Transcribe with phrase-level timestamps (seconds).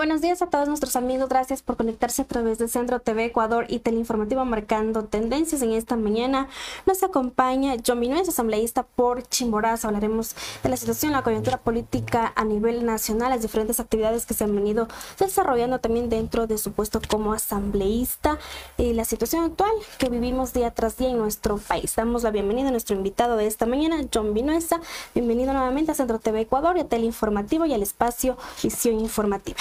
[0.00, 1.28] Buenos días a todos nuestros amigos.
[1.28, 5.94] Gracias por conectarse a través de Centro TV Ecuador y Teleinformativo marcando tendencias en esta
[5.94, 6.48] mañana.
[6.86, 9.88] Nos acompaña John Minuez, asambleísta por Chimborazo.
[9.88, 14.44] Hablaremos de la situación, la coyuntura política a nivel nacional, las diferentes actividades que se
[14.44, 18.38] han venido desarrollando también dentro de su puesto como asambleísta
[18.78, 21.94] y la situación actual que vivimos día tras día en nuestro país.
[21.94, 24.80] Damos la bienvenida a nuestro invitado de esta mañana, John Vinuesa.
[25.14, 29.58] Bienvenido nuevamente a Centro TV Ecuador y a Teleinformativo y al espacio Visión Informativa.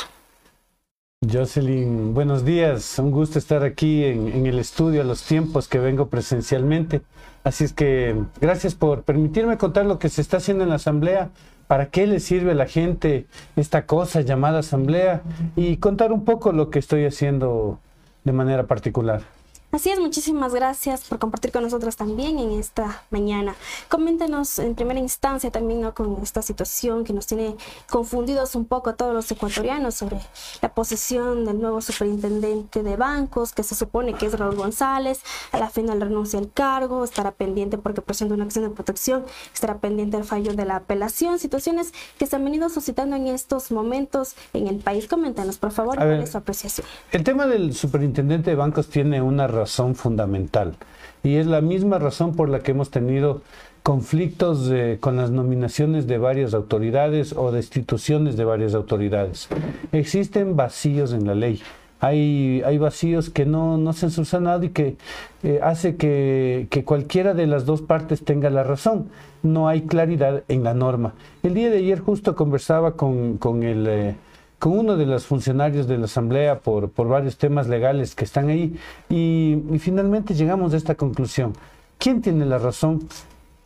[1.27, 2.97] Jocelyn, buenos días.
[2.97, 7.01] Un gusto estar aquí en, el estudio a los tiempos que vengo presencialmente.
[7.43, 11.29] Así es que gracias por permitirme contar lo que se está haciendo en la asamblea,
[11.67, 15.21] para qué le sirve a la gente esta cosa llamada asamblea
[15.57, 17.79] y contar un poco lo que estoy haciendo
[18.23, 19.23] de manera particular.
[19.71, 23.53] Así es, muchísimas gracias por compartir con nosotros también en esta mañana.
[23.87, 25.93] Coméntenos en primera instancia también ¿no?
[25.93, 27.55] con esta situación que nos tiene
[27.87, 30.21] confundidos un poco a todos los ecuatorianos sobre
[30.63, 35.21] la posesión del nuevo superintendente de bancos, que se supone que es Raúl González.
[35.51, 39.23] A la final renuncia al cargo, estará pendiente porque presenta una acción de protección,
[39.53, 41.37] estará pendiente el fallo de la apelación.
[41.37, 45.07] Situaciones que se han venido suscitando en estos momentos en el país.
[45.07, 46.87] Coméntenos, por favor, cuál es su apreciación.
[47.11, 50.75] El tema del superintendente de bancos tiene una razón fundamental.
[51.23, 53.41] Y es la misma razón por la que hemos tenido
[53.83, 59.49] conflictos con las nominaciones de varias autoridades o destituciones de varias autoridades.
[59.91, 61.61] Existen vacíos en la ley.
[62.01, 64.95] Hay, hay vacíos que no, no se han subsanado y que
[65.43, 69.09] eh, hace que, que, cualquiera de las dos partes tenga la razón.
[69.43, 71.13] No hay claridad en la norma.
[71.43, 73.87] El día de ayer justo conversaba con, con el...
[73.87, 74.15] Eh,
[74.59, 78.49] con uno de los funcionarios de la Asamblea por, por varios temas legales que están
[78.49, 78.77] ahí
[79.09, 81.53] y, finalmente llegamos a esta conclusión.
[81.97, 83.07] ¿Quién tiene la razón?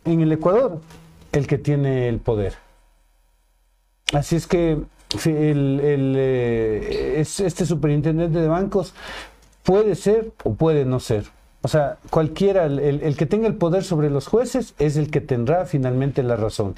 [0.04, 0.80] En el Ecuador,
[1.32, 2.54] el que tiene el poder.
[4.12, 4.78] Así es que
[5.24, 8.94] el, eh, este superintendente de bancos
[9.62, 11.24] puede ser o puede no ser.
[11.64, 15.64] O sea, cualquiera, el, que tenga el poder sobre los jueces es el que tendrá
[15.64, 16.74] finalmente la razón.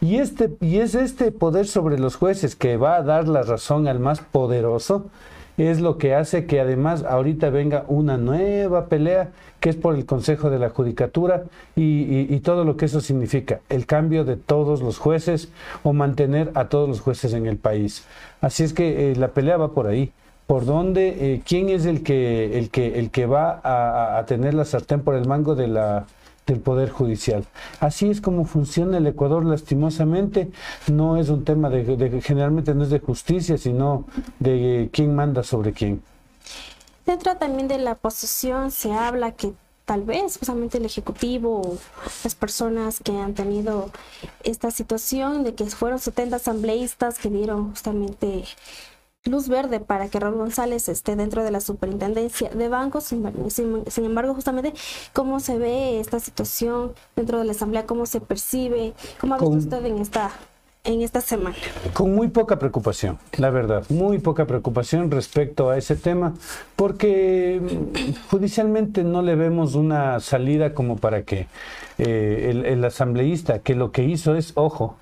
[0.00, 3.86] Y, este, y es este poder sobre los jueces que va a dar la razón
[3.88, 5.10] al más poderoso,
[5.58, 10.06] es lo que hace que además ahorita venga una nueva pelea que es por el
[10.06, 11.44] Consejo de la Judicatura
[11.76, 15.50] y, todo lo que eso significa, el cambio de todos los jueces
[15.82, 18.06] o mantener a todos los jueces en el país.
[18.40, 20.10] Así es que eh, la pelea va por ahí
[20.46, 24.64] por dónde, eh, quién es el que, el que, el que va a, tener la
[24.64, 26.06] sartén por el mango de la,
[26.46, 27.44] del Poder Judicial.
[27.80, 30.50] Así es como funciona el Ecuador, lastimosamente.
[30.88, 34.04] No es un tema de, generalmente no es de justicia, sino
[34.38, 36.02] de quién manda sobre quién.
[37.06, 39.52] Dentro también de la posesión se habla que
[39.84, 41.76] tal vez justamente el Ejecutivo
[42.22, 43.90] las personas que han tenido
[44.44, 48.44] esta situación de que fueron 70 asambleístas que dieron justamente
[49.24, 53.04] luz verde para que Raúl González esté dentro de la superintendencia de bancos.
[53.04, 53.24] Sin,
[53.96, 54.72] embargo, justamente,
[55.12, 57.86] ¿cómo se ve esta situación dentro de la Asamblea?
[57.86, 58.94] ¿Cómo se percibe?
[59.20, 60.32] ¿Cómo ha visto usted en esta,
[60.82, 61.54] en esta semana?
[61.92, 66.34] Con muy poca preocupación, la verdad, muy poca preocupación respecto a ese tema,
[66.74, 67.60] porque
[68.28, 71.46] judicialmente no le vemos una salida como para que
[71.98, 74.96] eh, el, el asambleísta, que lo que hizo es, ojo,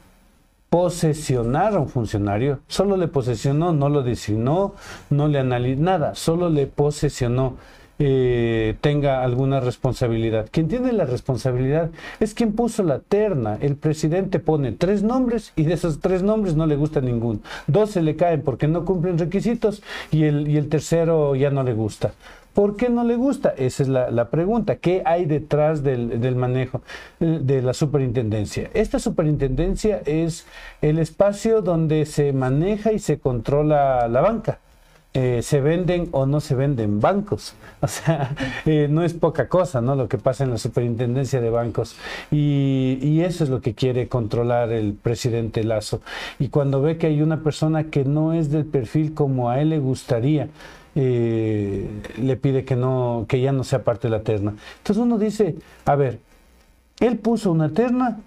[0.70, 4.74] posesionar a un funcionario, solo le posesionó, no lo designó,
[5.10, 7.56] no le analizó nada, solo le posesionó.
[8.02, 10.48] Eh, tenga alguna responsabilidad.
[10.50, 13.58] Quien tiene la responsabilidad es quien puso la terna.
[13.60, 17.40] El presidente pone tres nombres y de esos tres nombres no le gusta ninguno.
[17.66, 21.62] Dos se le caen porque no cumplen requisitos y el, y el tercero ya no
[21.62, 22.12] le gusta.
[22.60, 23.54] ¿Por qué no le gusta?
[23.56, 24.76] Esa es la, pregunta.
[24.76, 26.82] ¿Qué hay detrás del, manejo
[27.18, 28.68] de la superintendencia?
[28.74, 30.44] Esta superintendencia es
[30.82, 34.58] el espacio donde se maneja y se controla la banca.
[35.14, 37.54] Eh, se venden o no se venden bancos.
[37.82, 38.36] O sea,
[38.66, 39.96] eh, no es poca cosa, ¿no?
[39.96, 41.96] Lo que pasa en la superintendencia de bancos.
[42.30, 46.02] Y, eso es lo que quiere controlar el presidente Lazo.
[46.38, 49.70] Y cuando ve que hay una persona que no es del perfil como a él
[49.70, 50.48] le gustaría,
[50.94, 51.88] eh,
[52.18, 54.54] le pide que, no, que ya no sea parte de la terna.
[54.78, 56.18] Entonces uno dice, a ver,
[57.00, 58.18] él puso una terna,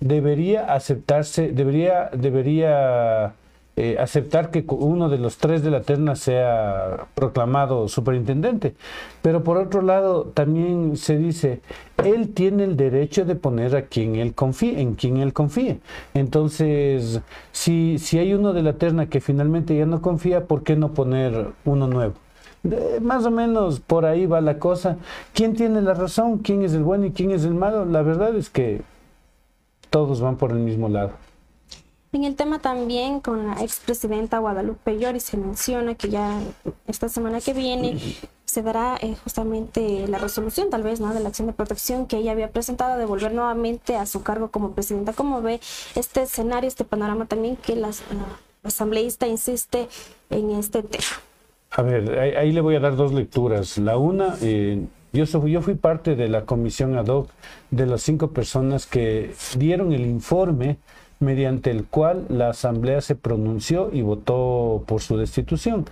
[0.00, 3.34] debería aceptarse, debería, debería
[3.74, 8.74] eh, aceptar que uno de los tres de la terna sea proclamado superintendente.
[9.22, 11.62] Pero por otro lado, también se dice,
[12.04, 15.80] él tiene el derecho de poner a quien él confíe, en quien él confíe.
[16.12, 17.20] Entonces,
[17.50, 20.92] si, si hay uno de la terna que finalmente ya no confía, ¿por qué no
[20.92, 22.14] poner uno nuevo?
[23.00, 24.96] más o menos por ahí va la cosa.
[25.34, 26.38] ¿Quién tiene la razón?
[26.38, 27.84] ¿Quién es el bueno y quién es el malo?
[27.84, 28.82] La verdad es que
[29.90, 31.10] todos van por el mismo lado.
[32.12, 36.40] En el tema también con la expresidenta Guadalupe Llori se menciona que ya
[36.86, 37.98] esta semana que viene
[38.44, 41.14] se dará eh, justamente la resolución tal vez ¿no?
[41.14, 44.50] de la acción de protección que ella había presentado de volver nuevamente a su cargo
[44.50, 45.14] como presidenta.
[45.14, 45.60] ¿Cómo ve
[45.94, 47.90] este escenario, este panorama también que la,
[48.62, 49.88] asambleísta insiste
[50.28, 51.04] en este tema?
[51.70, 53.78] A ver, ahí, le voy a dar dos lecturas.
[53.78, 57.30] La una, eh, yo, yo fui parte de la comisión ad hoc
[57.70, 60.76] de las cinco personas que dieron el informe
[61.22, 65.86] mediante el cual la Asamblea se pronunció y votó por su destitución.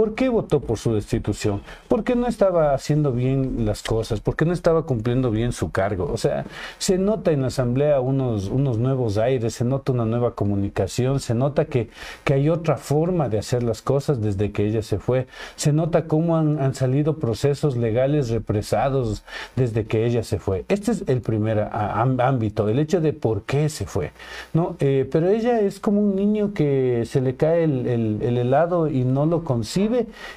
[0.00, 1.60] ¿Por qué votó por su destitución?
[1.86, 6.10] Porque no estaba haciendo bien las cosas, porque no estaba cumpliendo bien su cargo.
[6.10, 6.46] O sea,
[6.78, 11.34] se nota en la Asamblea unos, unos nuevos aires, se nota una nueva comunicación, se
[11.34, 11.90] nota que,
[12.24, 15.26] que hay otra forma de hacer las cosas desde que ella se fue.
[15.56, 19.22] Se nota cómo han, han salido procesos legales represados
[19.54, 20.64] desde que ella se fue.
[20.68, 24.12] Este es el primer ámbito, el hecho de por qué se fue.
[24.54, 24.76] ¿no?
[24.80, 27.86] Eh, pero ella es como un niño que se le cae el,
[28.22, 29.89] el helado y no lo consigue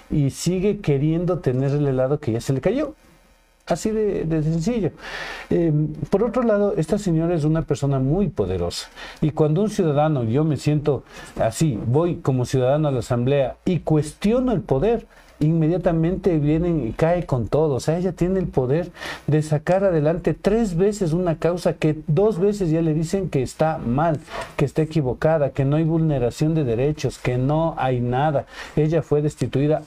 [0.09, 2.95] y sigue queriendo tener el helado que ya se le cayó.
[3.65, 4.91] Así de, sencillo.
[5.49, 8.89] Em, por otro lado, esta señora es una persona muy poderosa.
[9.21, 11.03] Y cuando un ciudadano, yo me siento
[11.39, 15.07] así, voy como ciudadano a la asamblea y cuestiono el poder,
[15.39, 17.75] inmediatamente vienen y cae con todo.
[17.75, 18.91] O sea, ella tiene el poder
[19.27, 23.77] de sacar adelante tres veces una causa que dos veces ya le dicen que está
[23.77, 24.19] mal,
[24.57, 28.45] que está equivocada, que no hay vulneración de derechos, que no hay nada.
[28.75, 29.83] Ella fue destituida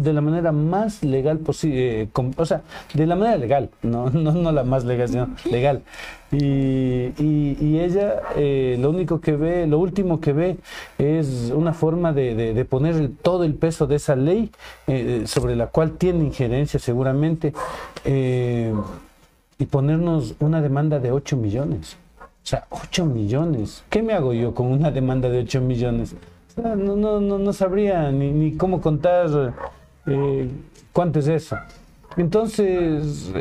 [0.00, 2.62] de la manera más legal posible, eh, o sea,
[2.92, 5.82] de la manera legal, no, no, no la más legal, sino legal.
[6.32, 10.56] Y, ella eh, lo único que ve, lo último que ve
[10.98, 14.50] es una forma de, poner todo el peso de esa ley
[14.86, 17.52] eh, sobre la cual tiene injerencia seguramente
[18.04, 18.72] eh,
[19.58, 21.96] y ponernos una demanda de 8 millones.
[22.20, 23.84] O sea, 8 millones.
[23.88, 26.14] ¿Qué me hago yo con una demanda de 8 millones?
[26.56, 29.52] no, no, no, sabría ni, ni cómo contar
[30.92, 31.56] cuánto es eso.
[32.16, 33.32] Entonces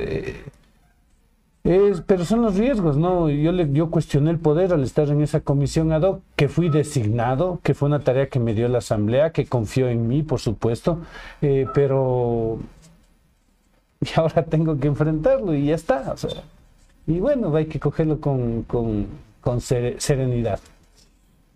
[1.63, 3.29] es, pero son los riesgos, ¿no?
[3.29, 6.69] Yo, le, yo cuestioné el poder al estar en esa comisión ad hoc, que fui
[6.69, 10.39] designado, que fue una tarea que me dio la Asamblea, que confió en mí, por
[10.39, 10.99] supuesto,
[11.41, 12.59] eh, pero...
[14.01, 16.11] Y ahora tengo que enfrentarlo y ya está.
[16.11, 16.43] O sea,
[17.07, 18.65] y bueno, hay que cogerlo con,
[19.59, 20.59] serenidad.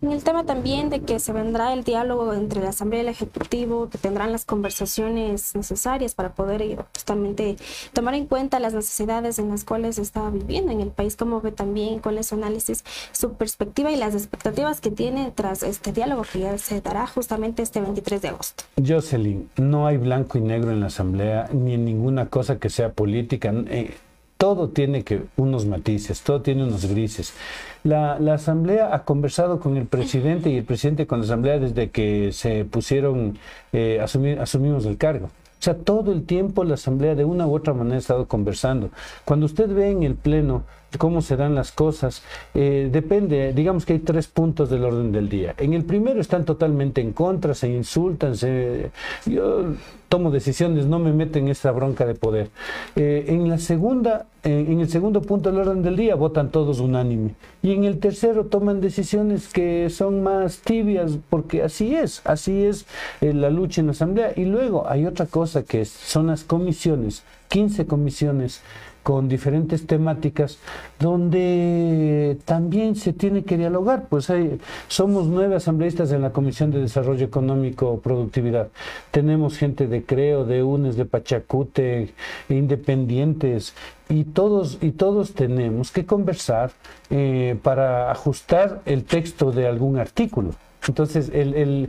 [0.00, 3.08] En el tema también de que se vendrá el diálogo entre la Asamblea y el
[3.08, 7.56] Ejecutivo, que tendrán las conversaciones necesarias para poder eh, justamente
[7.92, 11.50] tomar en cuenta las necesidades en las cuales está viviendo en el país, como ve
[11.50, 16.22] también cuál es su análisis, su perspectiva y las expectativas que tiene tras este diálogo
[16.32, 18.64] que ya se dará justamente este 23 de agosto.
[18.86, 22.92] Jocelyn, no hay blanco y negro en la Asamblea ni en ninguna cosa que sea
[22.92, 23.52] política.
[23.66, 23.96] Eh,
[24.38, 27.34] todo tiene que unos matices, todo tiene unos grises.
[27.82, 32.30] La, Asamblea ha conversado con el presidente y el presidente con la Asamblea desde que
[32.32, 33.36] se pusieron,
[33.72, 35.26] eh, asumimos el cargo.
[35.26, 38.90] O sea, todo el tiempo la Asamblea de una u otra manera ha estado conversando.
[39.24, 40.62] Cuando usted ve en el Pleno
[40.96, 42.22] cómo se dan las cosas,
[42.54, 45.54] eh, depende, digamos que hay tres puntos del orden del día.
[45.58, 48.90] En el primero están totalmente en contra, se insultan, se,
[49.26, 49.74] yo
[50.08, 52.50] tomo decisiones, no me meten en esa bronca de poder.
[52.96, 57.34] Eh, en la segunda, en el segundo punto del orden del día votan todos unánime.
[57.62, 62.86] Y en el tercero toman decisiones que son más tibias, porque así es, así es
[63.20, 64.32] eh, la lucha en la Asamblea.
[64.36, 68.62] Y luego hay otra cosa que son las comisiones, 15 comisiones
[69.02, 70.58] con diferentes temáticas
[70.98, 74.06] donde también se tiene que dialogar.
[74.08, 78.68] Pues hay, somos nueve asambleístas en la Comisión de Desarrollo Económico Productividad.
[79.10, 82.12] Tenemos gente de Creo, de UNES, de Pachacute,
[82.48, 83.74] independientes,
[84.08, 86.70] y todos, y todos tenemos que conversar
[87.10, 90.52] eh, para ajustar el texto de algún artículo.
[90.86, 91.88] Entonces, el,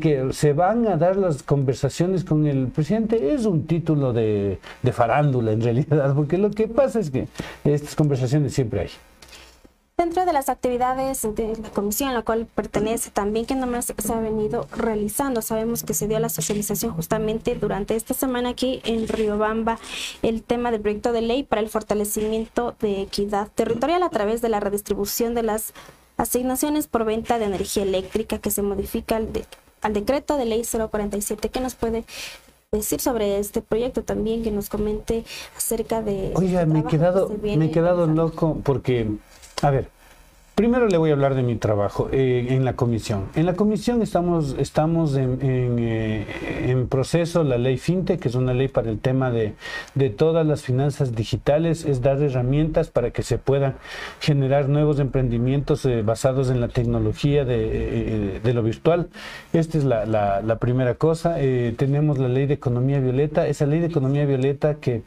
[0.00, 4.58] que se van a dar las conversaciones con el presidente es un título de,
[4.92, 7.28] farándula en realidad, porque lo que pasa es que
[7.64, 8.90] estas conversaciones siempre hay.
[10.00, 14.12] Dentro de las actividades de la comisión a la cual pertenece también que nomás se
[14.14, 19.06] ha venido realizando, sabemos que se dio la socialización justamente durante esta semana aquí en
[19.06, 19.78] Riobamba
[20.22, 24.48] el tema del proyecto de ley para el fortalecimiento de equidad territorial a través de
[24.48, 25.74] la redistribución de las
[26.20, 29.28] asignaciones por venta de energía eléctrica que se modifica al,
[29.80, 31.48] al decreto de ley 047.
[31.48, 32.04] ¿Qué nos puede
[32.72, 34.42] decir sobre este proyecto también?
[34.42, 35.24] Que nos comente
[35.56, 36.32] acerca de...
[36.34, 39.10] Oiga, me he quedado, me he quedado loco porque,
[39.62, 39.88] a ver,
[40.54, 43.28] Primero le voy a hablar de mi trabajo eh, en la comisión.
[43.34, 46.26] En la comisión estamos, estamos en, eh,
[46.66, 49.54] en, proceso la ley FinTech, que es una ley para el tema de,
[49.94, 53.76] de, todas las finanzas digitales, es dar herramientas para que se puedan
[54.20, 59.08] generar nuevos emprendimientos eh, basados en la tecnología de, de, lo virtual.
[59.54, 61.36] Esta es la, la, la primera cosa.
[61.76, 65.02] tenemos la ley de economía violeta, esa ley de economía violeta que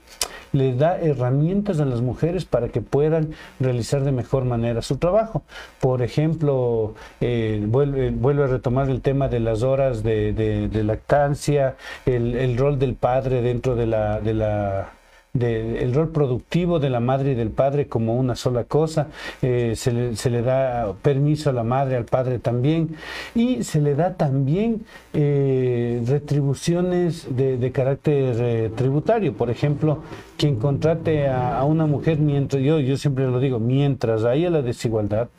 [0.54, 5.44] le da herramientas a las mujeres para que puedan realizar de mejor manera su trabajo.
[5.82, 12.36] Por ejemplo, eh, vuelve, vuelve, a retomar el tema de las horas de, lactancia, el,
[12.36, 14.94] el, rol del padre dentro de la, de la
[15.40, 19.08] el rol productivo de la madre y del padre como una sola cosa,
[19.42, 22.96] eh, se, le, se, le, da permiso a la madre, al padre también,
[23.34, 29.34] y se le da también eh, retribuciones de, carácter eh, tributario.
[29.34, 30.04] Por ejemplo,
[30.38, 35.30] quien contrate a, una mujer mientras, yo, yo siempre lo digo, mientras haya la desigualdad,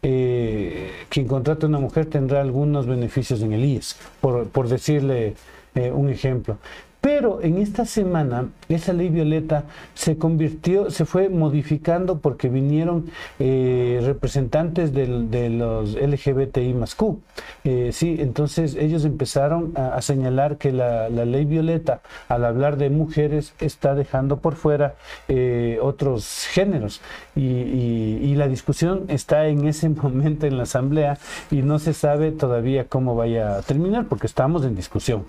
[0.00, 5.34] quien contrate a una mujer tendrá algunos beneficios en el IES, por, por decirle
[5.76, 6.58] un ejemplo.
[7.04, 14.00] Pero en esta semana esa ley violeta se convirtió, se fue modificando porque vinieron eh,
[14.02, 17.20] representantes de los LGBTI más Q.
[17.64, 23.52] Eh, sí, entonces ellos empezaron a, señalar que la, ley violeta, al hablar de mujeres,
[23.60, 24.94] está dejando por fuera
[25.28, 27.02] eh, otros géneros.
[27.36, 31.18] y la discusión está en ese momento en la asamblea
[31.50, 35.26] y no se sabe todavía cómo vaya a terminar porque estamos en discusión.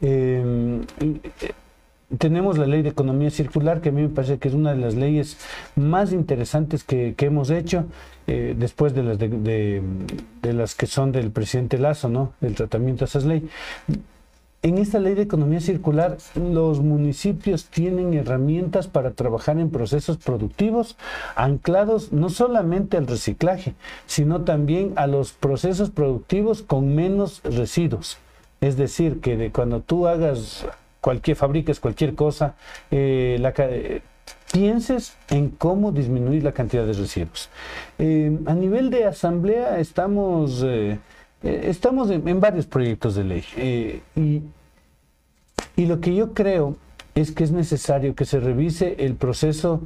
[0.00, 0.82] Em,
[2.18, 4.80] tenemos la ley de economía circular, que a mí me parece que es una de
[4.80, 5.36] las leyes
[5.76, 7.84] más interesantes que, hemos hecho,
[8.26, 9.82] eh, después de las, de,
[10.42, 12.32] las que son del presidente Lazo, ¿no?
[12.40, 13.50] El tratamiento de esas leyes.
[14.62, 20.98] En esta ley de economía circular, los municipios tienen herramientas para trabajar en procesos productivos
[21.34, 28.18] anclados no solamente al reciclaje, sino también a los procesos productivos con menos residuos.
[28.60, 30.66] Es decir, que de cuando tú hagas
[31.00, 32.54] cualquier, fabriques cualquier cosa,
[32.90, 33.54] eh, la,
[34.52, 37.48] pienses en cómo disminuir la cantidad de residuos.
[37.98, 40.98] Eh, a nivel de asamblea estamos, eh,
[41.42, 44.42] estamos en, varios proyectos de ley y,
[45.76, 46.76] y lo que yo creo
[47.14, 49.82] es que es necesario que se revise el proceso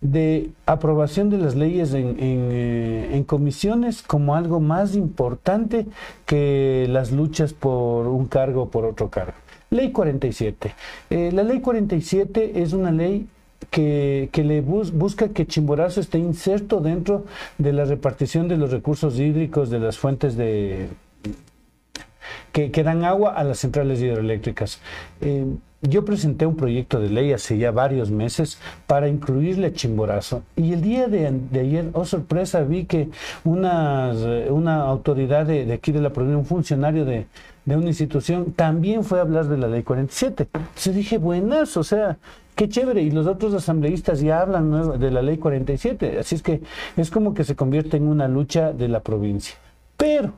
[0.00, 5.86] de aprobación de las leyes eh, en, comisiones como algo más importante
[6.26, 9.34] que las luchas por un cargo o por otro cargo.
[9.70, 10.74] Ley 47.
[11.10, 13.26] Eh, la ley 47 es una ley
[13.70, 17.24] que, le busca que Chimborazo esté inserto dentro
[17.58, 20.88] de la repartición de los recursos hídricos de las fuentes de
[22.52, 24.80] que, dan agua a las centrales hidroeléctricas.
[25.20, 25.46] Eh,
[25.82, 30.80] yo presenté un proyecto de ley hace ya varios meses para incluirle Chimborazo y el
[30.80, 31.26] día de,
[31.60, 33.10] ayer, oh sorpresa, vi que
[33.44, 34.12] una,
[34.48, 37.26] una autoridad de, aquí de la provincia, un funcionario de,
[37.66, 40.48] una institución, también fue a hablar de la ley 47.
[40.76, 42.16] Se dije, buenas, o sea,
[42.54, 43.02] qué chévere.
[43.02, 46.18] Y los otros asambleístas ya hablan de la ley 47.
[46.20, 46.62] Así es que
[46.96, 49.56] es como que se convierte en una lucha de la provincia.
[49.96, 50.32] Pero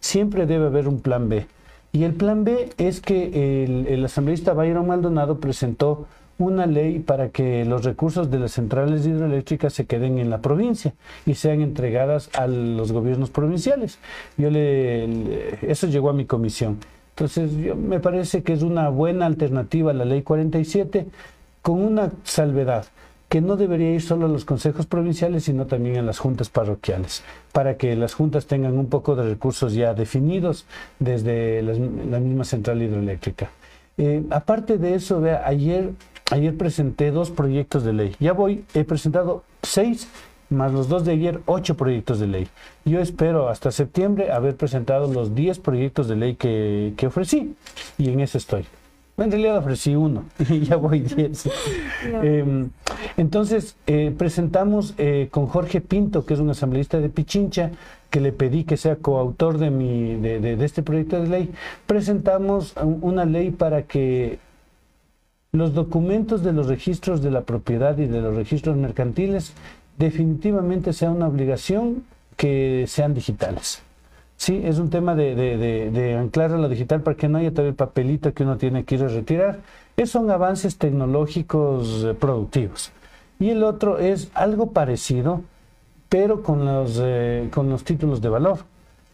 [0.00, 1.46] siempre debe haber un plan B.
[1.92, 6.06] Y el plan B es que el, asambleísta Byron Maldonado presentó
[6.38, 10.92] una ley para que los recursos de las centrales hidroeléctricas se queden en la provincia
[11.24, 13.98] y sean entregadas a los gobiernos provinciales.
[14.36, 16.76] Yo le, eso llegó a mi comisión.
[17.10, 21.06] Entonces, me parece que es una buena alternativa a la ley 47
[21.62, 22.84] con una salvedad
[23.28, 27.22] que no debería ir solo a los consejos provinciales, sino también a las juntas parroquiales,
[27.52, 30.64] para que las juntas tengan un poco de recursos ya definidos
[30.98, 33.50] desde la, misma central hidroeléctrica.
[33.98, 35.90] Eh, aparte de eso, vea, ayer,
[36.30, 38.16] ayer presenté dos proyectos de ley.
[38.20, 40.08] Ya voy, he presentado seis,
[40.48, 42.48] más los dos de ayer, ocho proyectos de ley.
[42.84, 47.56] Yo espero hasta septiembre haber presentado los diez proyectos de ley que, que ofrecí
[47.98, 48.66] y en eso estoy.
[49.18, 51.48] En realidad ofrecí uno y ya voy diez.
[52.22, 52.70] Em,
[53.16, 57.70] entonces, eh, presentamos eh, con Jorge Pinto, que es un asambleísta de Pichincha,
[58.10, 61.50] que le pedí que sea coautor de, mi, de, de, este proyecto de ley,
[61.86, 64.38] presentamos una ley para que
[65.52, 69.52] los documentos de los registros de la propiedad y de los registros mercantiles
[69.98, 72.04] definitivamente sea una obligación
[72.36, 73.82] que sean digitales.
[74.36, 77.70] Sí, es un tema de, de, anclar a lo digital para que no haya todavía
[77.70, 79.60] el papelito que uno tiene que ir a retirar.
[79.96, 82.92] Esos son avances tecnológicos eh, productivos.
[83.38, 85.42] Y el otro es algo parecido,
[86.08, 88.58] pero con los, eh, con los títulos de valor,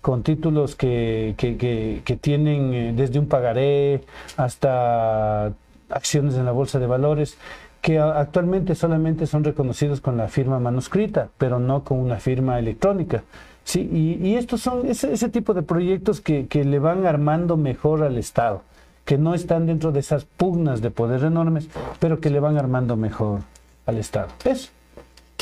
[0.00, 4.02] con títulos que, que, tienen eh, desde un pagaré
[4.36, 5.52] hasta
[5.88, 7.38] acciones en la bolsa de valores,
[7.80, 13.24] que actualmente solamente son reconocidos con la firma manuscrita, pero no con una firma electrónica.
[13.64, 13.88] Sí,
[14.20, 18.18] y, estos son ese, ese, tipo de proyectos que, que le van armando mejor al
[18.18, 18.62] Estado,
[19.04, 21.68] que no están dentro de esas pugnas de poder enormes,
[22.00, 23.40] pero que le van armando mejor
[23.86, 24.28] al Estado.
[24.44, 24.70] Eso.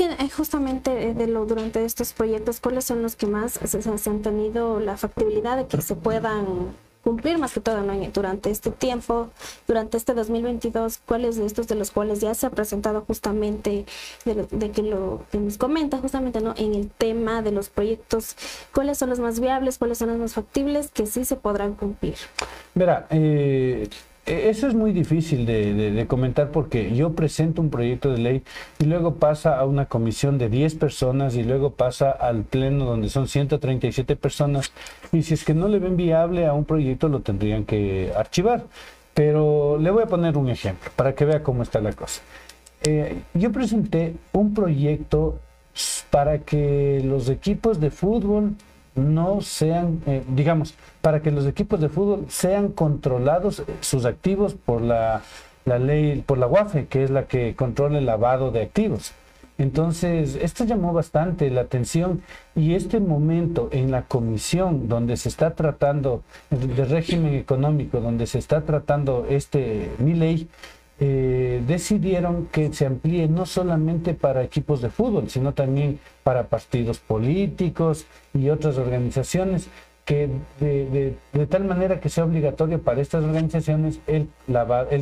[0.01, 4.23] Eh, justamente eh, de lo, durante estos proyectos, ¿cuáles son los que más se, han
[4.23, 6.47] tenido la factibilidad de que se puedan
[7.03, 7.81] cumplir más que todo
[8.13, 9.31] durante este tiempo,
[9.67, 13.87] durante este 2022, cuáles de estos de los cuales ya se ha presentado justamente
[14.25, 18.37] de, que lo que nos comenta justamente no en el tema de los proyectos,
[18.75, 22.17] cuáles son los más viables, cuáles son los más factibles que sí se podrán cumplir.
[22.75, 23.89] Verá, eh,
[24.31, 28.43] eso es muy difícil de, comentar porque yo presento un proyecto de ley
[28.79, 33.09] y luego pasa a una comisión de 10 personas y luego pasa al pleno donde
[33.09, 34.73] son 137 personas
[35.13, 38.65] y si es que no le ven viable a un proyecto lo tendrían que archivar.
[39.15, 42.23] Pero le voy a poner un ejemplo para que vea cómo está la cosa.
[42.83, 45.39] Eh, yo presenté un proyecto
[46.11, 48.55] para que los equipos de fútbol
[48.95, 54.83] no sean, eh, digamos, para que los equipos de fútbol sean controlados sus activos por
[54.83, 55.23] la,
[55.65, 59.13] la ley, por la UAFE, que es la que controla el lavado de activos.
[59.61, 62.23] Entonces, esto llamó bastante la atención
[62.57, 68.39] y este momento en la comisión donde se está tratando de régimen económico, donde se
[68.39, 70.49] está tratando este mi ley,
[71.03, 76.99] eh, decidieron que se amplíe no solamente para equipos de fútbol, sino también para partidos
[76.99, 78.05] políticos
[78.35, 79.69] y otras organizaciones,
[80.05, 80.29] que
[80.61, 81.17] de,
[81.47, 84.29] tal manera que sea obligatorio para estas organizaciones el,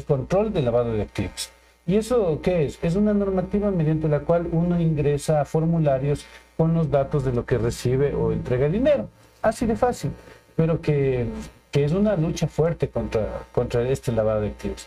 [0.07, 1.51] control del lavado de activos.
[1.85, 2.79] ¿Y eso qué es?
[2.83, 6.27] Es una normativa mediante la cual uno ingresa a formularios
[6.57, 9.09] con los datos de lo que recibe o entrega dinero.
[9.43, 10.13] Así de fácil,
[10.55, 11.27] pero que,
[11.73, 14.87] que es una lucha fuerte contra, contra este lavado de activos.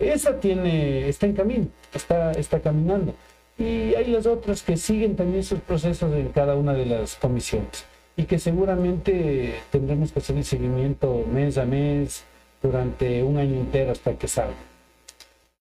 [0.00, 3.14] Esa tiene, está en camino, está, está caminando.
[3.58, 7.84] Y hay las otras que siguen también sus procesos en cada una de las comisiones
[8.16, 12.24] y que seguramente tendremos que hacer el seguimiento mes a mes
[12.62, 14.54] durante un año entero hasta que salga.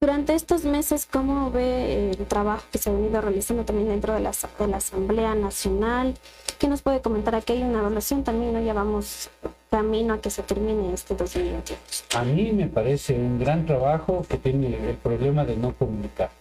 [0.01, 4.21] Durante estos meses, ¿cómo ve el trabajo que se ha venido realizando también dentro de
[4.21, 6.15] la, de la Asamblea Nacional?
[6.57, 7.35] ¿Qué nos puede comentar?
[7.35, 8.61] Aquí hay una evaluación también, ¿no?
[8.61, 9.29] Ya vamos
[9.69, 11.79] camino a que se termine este 2021.
[12.15, 16.31] A mí me parece un gran trabajo que tiene el problema de no comunicar.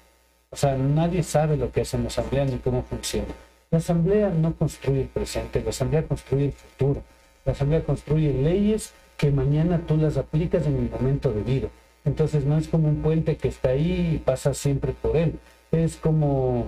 [0.51, 3.35] O sea, nadie sabe lo que hace la Asamblea ni cómo funciona.
[3.71, 7.03] La Asamblea no construye el presente, la Asamblea construye el futuro.
[7.45, 11.69] La Asamblea construye leyes que mañana tú las aplicas en el momento debido.
[12.05, 15.38] Entonces no es como un puente que está ahí y pasa siempre por él.
[15.71, 16.67] Es como,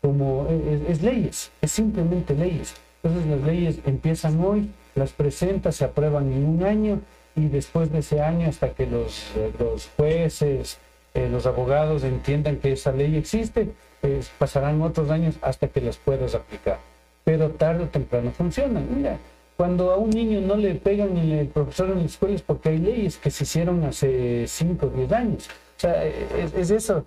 [0.00, 0.48] como
[0.88, 2.74] es, leyes, es simplemente leyes.
[3.02, 7.00] Entonces las leyes empiezan hoy, las presentas, se aprueban en un año
[7.36, 9.26] y después de ese año hasta que los,
[9.58, 10.78] los jueces,
[11.14, 15.96] eh, los abogados entiendan que esa ley existe, pues pasarán otros años hasta que las
[15.96, 16.78] puedas aplicar.
[17.24, 18.86] Pero tarde o temprano funcionan.
[18.94, 19.18] Mira,
[19.56, 22.78] cuando a un niño no le pegan el profesor en la escuela es porque hay
[22.78, 25.48] leyes que se hicieron hace 5 o 10 años.
[25.76, 27.04] O sea, es, eso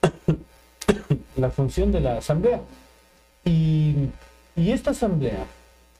[1.36, 2.60] la función de la asamblea.
[3.44, 4.08] Y,
[4.54, 5.46] y, esta asamblea,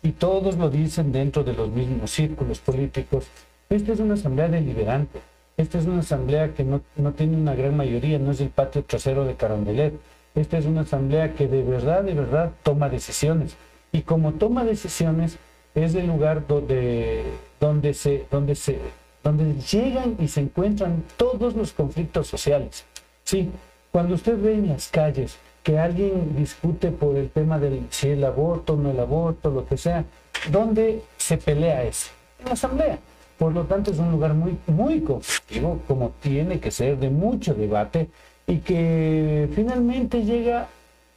[0.03, 3.27] y todos lo dicen dentro de los mismos círculos políticos,
[3.69, 5.21] esta es una asamblea deliberante.
[5.57, 8.85] Esta es una asamblea que no, no tiene una gran mayoría, no es el patio
[8.85, 9.95] trasero de Carondelet.
[10.35, 13.57] Esta es una asamblea que de verdad, de verdad toma decisiones.
[13.91, 15.39] Y como toma decisiones,
[15.75, 17.25] es el lugar donde,
[17.59, 18.79] donde, se, donde, se,
[19.25, 22.85] donde llegan y se encuentran todos los conflictos sociales.
[23.25, 23.51] Sí,
[23.91, 28.23] cuando usted ve en las calles que alguien discute por el tema del si el
[28.23, 30.05] aborto o no el aborto, lo que sea,
[30.53, 32.13] ¿dónde se pelea eso?
[32.39, 33.01] En la asamblea.
[33.37, 37.53] Por lo tanto, es un lugar muy, muy conflictivo, como tiene que ser, de mucho
[37.53, 38.09] debate,
[38.47, 40.69] y que finalmente llega,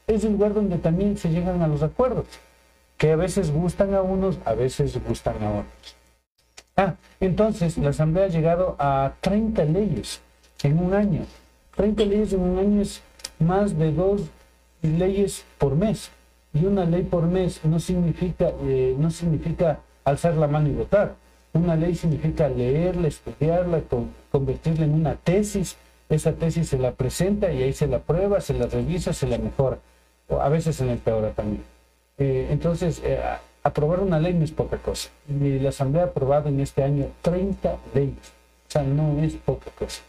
[0.08, 2.26] es el lugar donde también se llegan a los acuerdos
[2.98, 5.96] que a veces gustan a unos, a veces gustan a otros.
[6.76, 10.20] Ah, entonces la Asamblea ha llegado a 30 leyes
[10.64, 11.24] en un año.
[11.76, 13.00] 30 leyes en un año es
[13.38, 14.22] más de dos
[14.88, 16.10] leyes por mes.
[16.52, 21.14] Y una ley por mes no significa, eh, no significa alzar la mano y votar.
[21.52, 23.82] Una ley significa leerla, estudiarla,
[24.30, 25.76] convertirla en una tesis.
[26.08, 29.38] Esa tesis se la presenta y ahí se la prueba, se la revisa, se la
[29.38, 29.78] mejora.
[30.28, 31.62] A veces se la empeora también.
[32.18, 33.20] Eh, entonces, eh,
[33.62, 35.10] aprobar una ley no es poca cosa.
[35.28, 38.32] Y la Asamblea ha aprobado en este año 30 leyes.
[38.68, 40.02] O sea, no es poca cosa.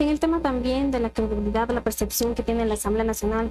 [0.00, 3.50] En el tema también de la credibilidad, la percepción que tiene la Asamblea Nacional,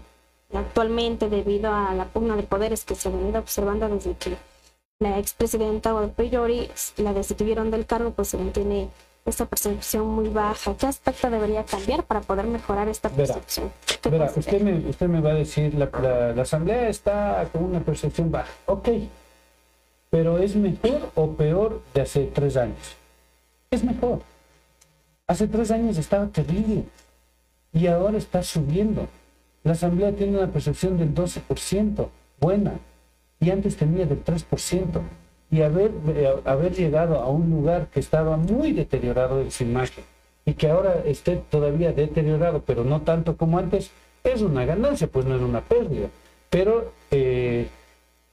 [0.54, 4.38] actualmente debido a la pugna de poderes que se ha venido observando desde que
[5.00, 8.88] la expresidenta o priori la destituyeron del cargo, pues se mantiene
[9.26, 10.74] esta percepción muy baja.
[10.78, 13.70] ¿Qué aspecto debería cambiar para poder mejorar esta percepción?
[14.10, 15.90] Verá, usted, me, usted me va a decir, la,
[16.34, 18.54] la, Asamblea está con una percepción baja.
[18.68, 18.88] Ok,
[20.10, 22.96] pero ¿es mejor o peor de hace tres años?
[23.70, 24.22] Es mejor.
[25.28, 26.86] Hace tres años estaba terrible
[27.74, 29.08] y ahora está subiendo.
[29.66, 32.08] La Asamblea tiene una percepción del 12%,
[32.40, 32.80] buena,
[33.42, 35.02] y antes tenía del 3%
[35.52, 40.06] y haber, eh, haber llegado a un lugar que estaba muy deteriorado en su imagen
[40.46, 43.92] y que ahora esté todavía deteriorado, pero no tanto como antes,
[44.24, 46.08] es una ganancia, pues no es una pérdida.
[46.50, 47.68] Pero eh,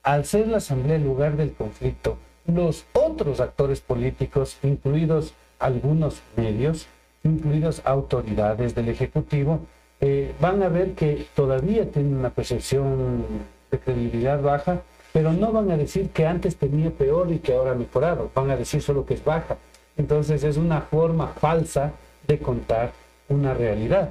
[0.04, 6.86] al ser la Asamblea el lugar del conflicto, los otros actores políticos, incluidos algunos medios,
[7.22, 9.60] incluidas autoridades del Ejecutivo,
[10.00, 13.24] eh, van a ver que todavía tienen una percepción
[13.70, 14.82] de credibilidad baja
[15.14, 18.50] pero no van a decir que antes tenía peor y que ahora ha mejorado, van
[18.50, 19.58] a decir solo que es baja.
[19.96, 21.92] Entonces es una forma falsa
[22.26, 22.90] de contar
[23.28, 24.10] una realidad.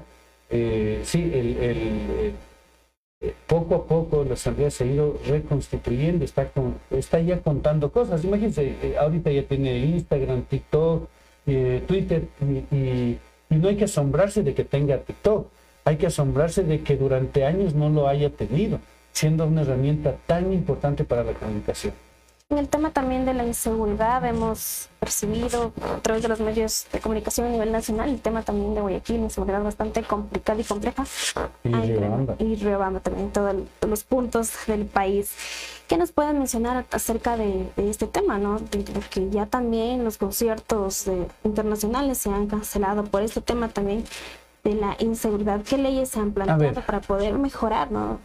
[0.50, 2.34] Eh, sí, el, el,
[3.20, 7.92] eh, poco a poco la Asamblea se ha ido reconstituyendo, está, con, está ya contando
[7.92, 8.24] cosas.
[8.24, 11.10] Imagínense, eh, ahorita ya tiene Instagram, TikTok,
[11.46, 15.48] Twitter, y, y no hay que asombrarse de que tenga TikTok,
[15.86, 18.80] hay que asombrarse de que durante años no lo haya tenido
[19.14, 21.94] siendo una herramienta tan importante para la comunicación.
[22.50, 27.00] En el tema también de la inseguridad hemos percibido a través de los medios de
[27.00, 31.04] comunicación a nivel nacional el tema también de Guayaquil, inseguridad bastante complicada y compleja.
[31.64, 32.36] Y Riobamba.
[32.38, 33.56] Y Riobamba también, todos
[33.88, 35.36] los puntos del país.
[35.88, 38.38] ¿Qué nos pueden mencionar acerca de, este tema?
[38.38, 38.60] ¿no?
[39.10, 41.06] que ya también los conciertos
[41.44, 44.04] internacionales se han cancelado por este tema también
[44.64, 45.62] de la inseguridad.
[45.62, 47.92] ¿Qué leyes se han planteado para poder mejorar?
[47.92, 48.20] ¿no?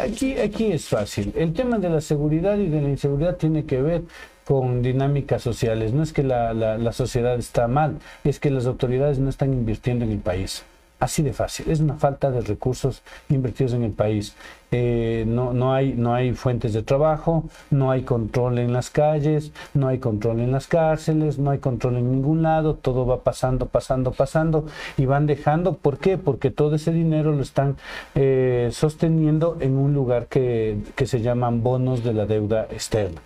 [0.00, 1.32] aquí, aquí es fácil.
[1.36, 4.02] El tema de la seguridad y de la inseguridad tiene que ver
[4.44, 5.92] con dinámicas sociales.
[5.92, 9.52] No es que la, la, la sociedad está mal, es que las autoridades no están
[9.52, 10.64] invirtiendo en el país.
[11.00, 11.70] Así de fácil.
[11.70, 14.36] Es una falta de recursos invertidos en el país.
[14.70, 19.52] Eh, no, no, hay, no hay fuentes de trabajo, no hay control en las calles,
[19.74, 22.74] no hay control en las cárceles, no hay control en ningún lado.
[22.74, 25.74] Todo va pasando, pasando, pasando y van dejando.
[25.74, 26.16] ¿Por qué?
[26.16, 27.76] Porque todo ese dinero lo están
[28.14, 33.20] eh, sosteniendo en un lugar que, que se llaman bonos de la deuda externa.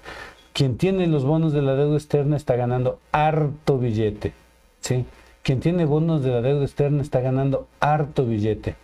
[0.53, 4.33] Quien tiene los bonos de la deuda externa está ganando harto billete.
[4.81, 5.05] ¿sí?
[5.49, 8.77] Quien tiene bonos de la deuda externa está ganando harto billete.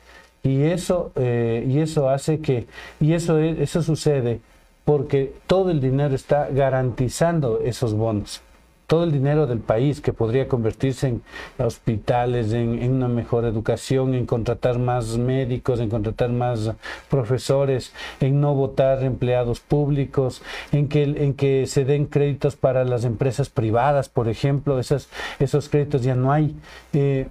[0.42, 2.66] Y eso, eh, y eso hace que,
[3.00, 4.40] y eso, eso sucede
[4.86, 8.40] porque todo el dinero está garantizando esos bonos
[8.86, 11.22] todo el dinero del país que podría convertirse en
[11.58, 16.72] hospitales, en, una mejor educación, en contratar más médicos, en contratar más
[17.08, 20.42] profesores, en no votar empleados públicos,
[20.72, 26.32] en que, se den créditos para las empresas privadas, por ejemplo, esos créditos ya no
[26.32, 26.54] hay.
[26.92, 27.28] Eh,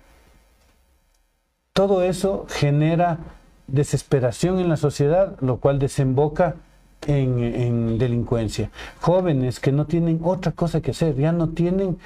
[1.73, 3.19] todo eso genera
[3.67, 6.55] desesperación en la sociedad, lo cual desemboca
[7.07, 8.69] en, delincuencia.
[9.01, 11.97] Jóvenes que no tienen otra cosa que hacer, ya no tienen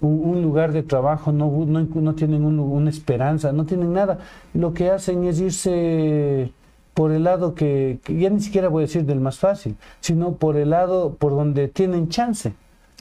[0.00, 4.18] un, lugar de trabajo, no, no, tienen una esperanza, no tienen nada.
[4.52, 6.52] Lo que hacen es irse
[6.94, 10.56] por el lado que, ya ni siquiera voy a decir del más fácil, sino por
[10.56, 12.54] el lado por donde tienen chance.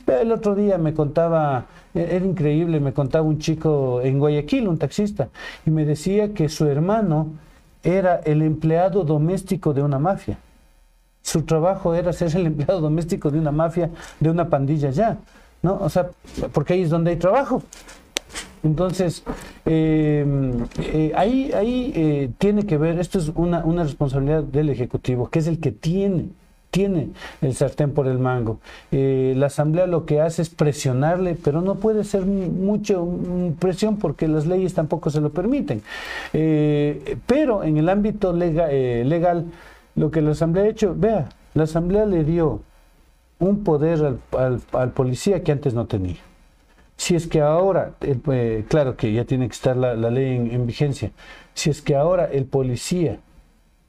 [0.07, 4.77] El otro día me contaba, e, era increíble, me contaba un chico en Guayaquil, un
[4.77, 5.29] taxista,
[5.65, 7.27] y me decía que su hermano
[7.83, 10.37] era el empleado doméstico de una mafia.
[11.23, 15.17] Su trabajo era ser el empleado doméstico de una mafia, de una pandilla ya,
[15.61, 15.79] ¿no?
[15.81, 16.09] O sea,
[16.51, 17.63] porque ahí es donde hay trabajo.
[18.63, 19.23] Entonces,
[19.65, 20.25] eh,
[20.79, 25.39] eh, ahí, ahí eh, tiene que ver, esto es una, una, responsabilidad del Ejecutivo, que
[25.39, 26.27] es el que tiene,
[26.71, 27.09] tiene
[27.41, 28.59] el sartén por el mango.
[28.91, 33.05] la Asamblea lo que hace es presionarle, pero no puede ser mucho
[33.59, 35.81] presión porque las leyes tampoco se lo permiten.
[36.31, 39.45] pero en el ámbito legal
[39.95, 42.61] lo que la Asamblea ha hecho, vea, la Asamblea le dio
[43.39, 46.17] un poder al, policía que antes no tenía.
[46.95, 51.11] Si es que ahora, eh, claro que ya tiene que estar la, ley en, vigencia,
[51.53, 53.19] si es que ahora el policía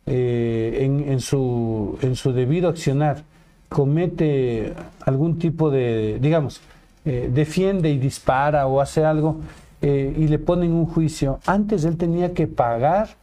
[0.06, 3.22] eh, en, su, en su debido accionar
[3.68, 4.72] comete
[5.04, 6.60] algún tipo de, digamos,
[7.04, 9.40] eh, defiende y dispara o hace algo
[9.82, 13.16] y le ponen un juicio, antes él tenía que pagar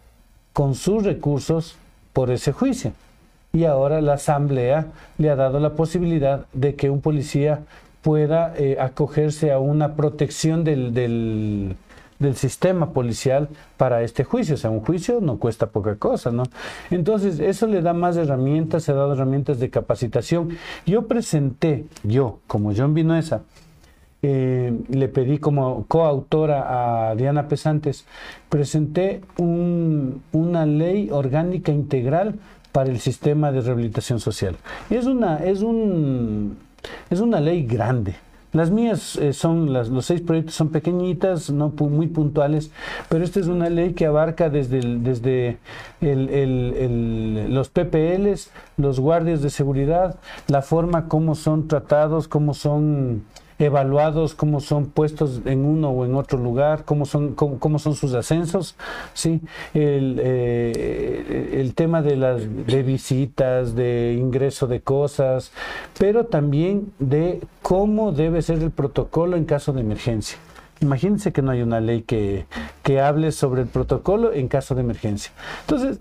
[0.53, 1.75] con sus recursos
[2.13, 2.93] por ese juicio.
[3.53, 7.61] Y ahora la Asamblea le ha dado la posibilidad de que un policía
[8.01, 10.93] pueda eh, acogerse a una protección del,
[12.21, 14.55] del sistema policial para este juicio.
[14.55, 16.43] O sea, un juicio no cuesta poca cosa, ¿no?
[16.91, 20.57] Entonces, eso le da más herramientas, se ha dado herramientas de capacitación.
[20.85, 23.41] Yo presenté, yo, como John Vinuesa,
[24.23, 28.05] eh, le pedí como coautora a Diana Pesantes,
[28.49, 32.35] presenté una ley orgánica integral
[32.71, 34.57] para el sistema de rehabilitación social.
[34.89, 36.57] Y es una, es un,
[37.09, 38.15] es una ley grande.
[38.53, 42.69] Las mías eh, son, las, los seis proyectos son pequeñitas, no muy puntuales,
[43.07, 45.57] pero esta es una ley que abarca desde, desde
[46.01, 53.23] los PPLs, los guardias de seguridad, la forma como son tratados, cómo son
[53.61, 58.13] evaluados, cómo son puestos en uno o en otro lugar, cómo son, cómo, son sus
[58.13, 58.75] ascensos,
[59.13, 59.41] ¿sí?
[59.73, 65.51] El, eh, el, tema de las de visitas, de ingreso de cosas,
[65.97, 70.37] pero también de cómo debe ser el protocolo en caso de emergencia.
[70.81, 72.47] Imagínense que no hay una ley que,
[72.81, 75.31] que hable sobre el protocolo en caso de emergencia.
[75.61, 75.99] Entonces,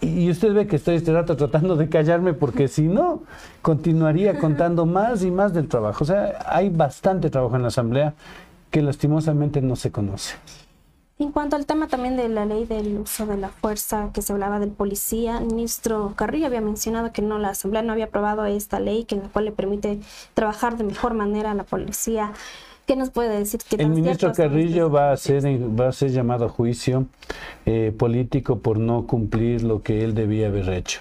[0.00, 3.22] y, usted ve que estoy este rato tratando de callarme porque si no,
[3.62, 6.04] continuaría contando más y más del trabajo.
[6.04, 8.14] O sea, hay bastante trabajo en la Asamblea
[8.70, 10.36] que lastimosamente no se conoce.
[11.18, 14.32] En cuanto al tema también de la ley del uso de la fuerza que se
[14.32, 18.46] hablaba del policía, el ministro Carrillo había mencionado que no la Asamblea no había aprobado
[18.46, 20.00] esta ley que la cual le permite
[20.32, 22.32] trabajar de mejor manera a la policía.
[22.90, 23.60] ¿Qué nos puede decir?
[23.78, 25.44] el ministro Carrillo va a, ser,
[25.78, 27.06] va a ser llamado a juicio
[27.64, 30.98] eh, político por no cumplir lo que él debía haber hecho.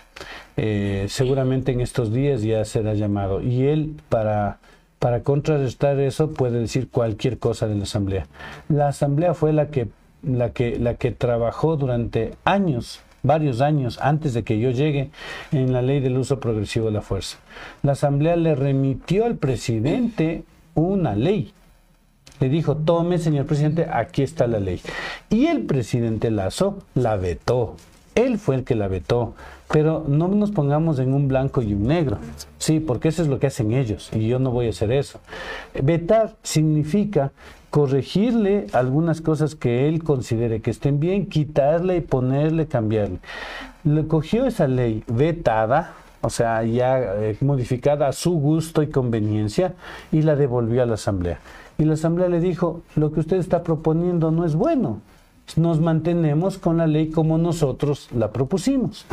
[0.56, 3.42] Eh, seguramente en estos días ya será llamado.
[3.42, 4.60] Y él, para,
[5.00, 8.28] para contrarrestar eso, puede decir cualquier cosa de la Asamblea.
[8.68, 9.88] La Asamblea fue la que,
[10.22, 15.10] la que, la que trabajó durante años varios años antes de que yo llegue
[15.52, 17.40] en la ley del uso progresivo de la fuerza.
[17.82, 20.44] La Asamblea le remitió al presidente
[20.76, 21.52] una ley
[22.40, 24.82] le dijo, tome, señor presidente, aquí está la ley.
[25.30, 27.76] Y el presidente Lazo la vetó.
[28.16, 29.34] Él fue el que la vetó.
[29.72, 32.18] Pero no nos pongamos en un blanco y un negro.
[32.58, 34.10] Sí, porque eso es lo que hacen ellos.
[34.14, 35.20] Y yo no voy a hacer eso.
[35.80, 37.32] Vetar significa
[37.70, 43.20] corregirle algunas cosas que él considere que estén bien, quitarle y ponerle, cambiarle.
[43.84, 49.76] Le cogió esa ley vetada, o sea, ya eh, modificada a su gusto y conveniencia,
[50.12, 51.40] y la devolvió a la Asamblea.
[51.80, 55.00] Y la Asamblea le dijo, lo que usted está proponiendo no es bueno.
[55.56, 59.06] Nos mantenemos con la ley como nosotros la propusimos.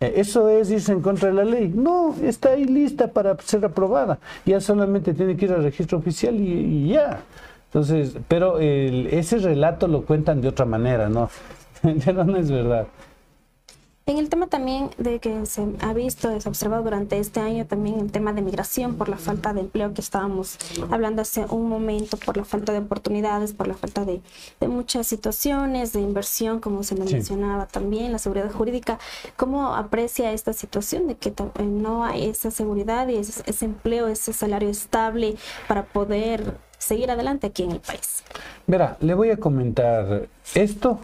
[0.00, 1.72] Eh, ¿Eso es irse en contra de la ley?
[1.74, 4.18] No, está ahí lista para ser aprobada.
[4.44, 7.20] Ya solamente tiene que ir al registro oficial y, ya.
[7.68, 11.30] Entonces, pero ese relato lo cuentan de otra manera, ¿no?
[12.04, 12.86] pero no es verdad.
[14.10, 17.64] En el tema también de que se ha visto, se ha observado durante este año
[17.64, 20.58] también el tema de migración por la falta de empleo que estábamos
[20.90, 24.20] hablando hace un momento, por la falta de oportunidades, por la falta de,
[24.66, 28.98] muchas situaciones de inversión, como se mencionaba también, la seguridad jurídica.
[29.36, 34.08] ¿Cómo aprecia esta situación de que eh, no hay esa seguridad y ese, ese empleo,
[34.08, 35.36] ese salario estable
[35.68, 38.24] para poder seguir adelante aquí en el país?
[38.66, 40.98] Verá, le voy a comentar esto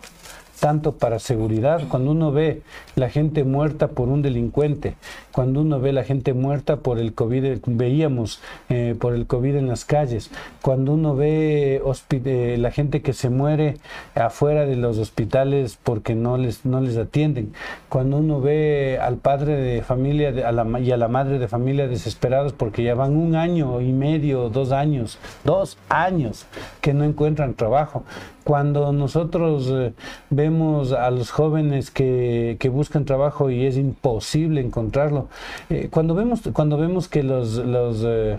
[0.58, 2.62] tanto para seguridad, cuando uno ve
[2.94, 4.96] la gente muerta por un delincuente,
[5.36, 9.68] cuando uno ve la gente muerta por el COVID, veíamos eh, por el COVID en
[9.68, 10.30] las calles,
[10.62, 13.76] cuando uno ve eh, la gente que se muere
[14.14, 17.52] afuera de los hospitales porque no les, no les atienden,
[17.90, 22.82] cuando uno ve al padre de familia y a la madre de familia desesperados porque
[22.82, 26.46] ya van un año y medio, dos años, dos años
[26.80, 28.04] que no encuentran trabajo,
[28.46, 29.92] cuando nosotros eh,
[30.30, 35.25] vemos a los jóvenes que, buscan trabajo y es imposible encontrarlo,
[35.70, 38.38] eh, cuando, vemos, cuando vemos que los, los, eh,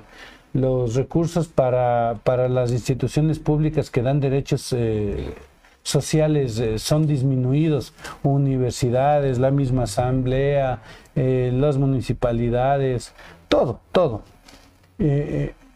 [0.54, 4.76] los recursos para, para, las instituciones públicas que dan derechos
[5.84, 10.82] sociales son disminuidos, universidades, la misma asamblea,
[11.16, 13.14] las municipalidades,
[13.48, 14.24] todo, todo.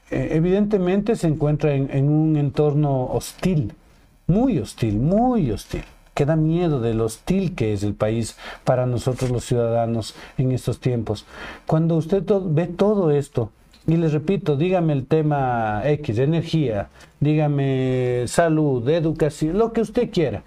[0.10, 3.74] evidentemente se encuentra en un entorno hostil
[4.32, 9.32] muy hostil, muy hostil, que da miedo del hostil que es el país para nosotros
[9.32, 11.26] los ciudadanos en estos tiempos.
[11.66, 13.52] Cuando usted ve todo esto,
[13.88, 20.44] y les repito, dígame el tema X, energía, dígame salud, educación, lo que usted quiera,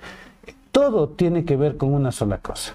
[0.70, 2.74] todo tiene que ver con una sola cosa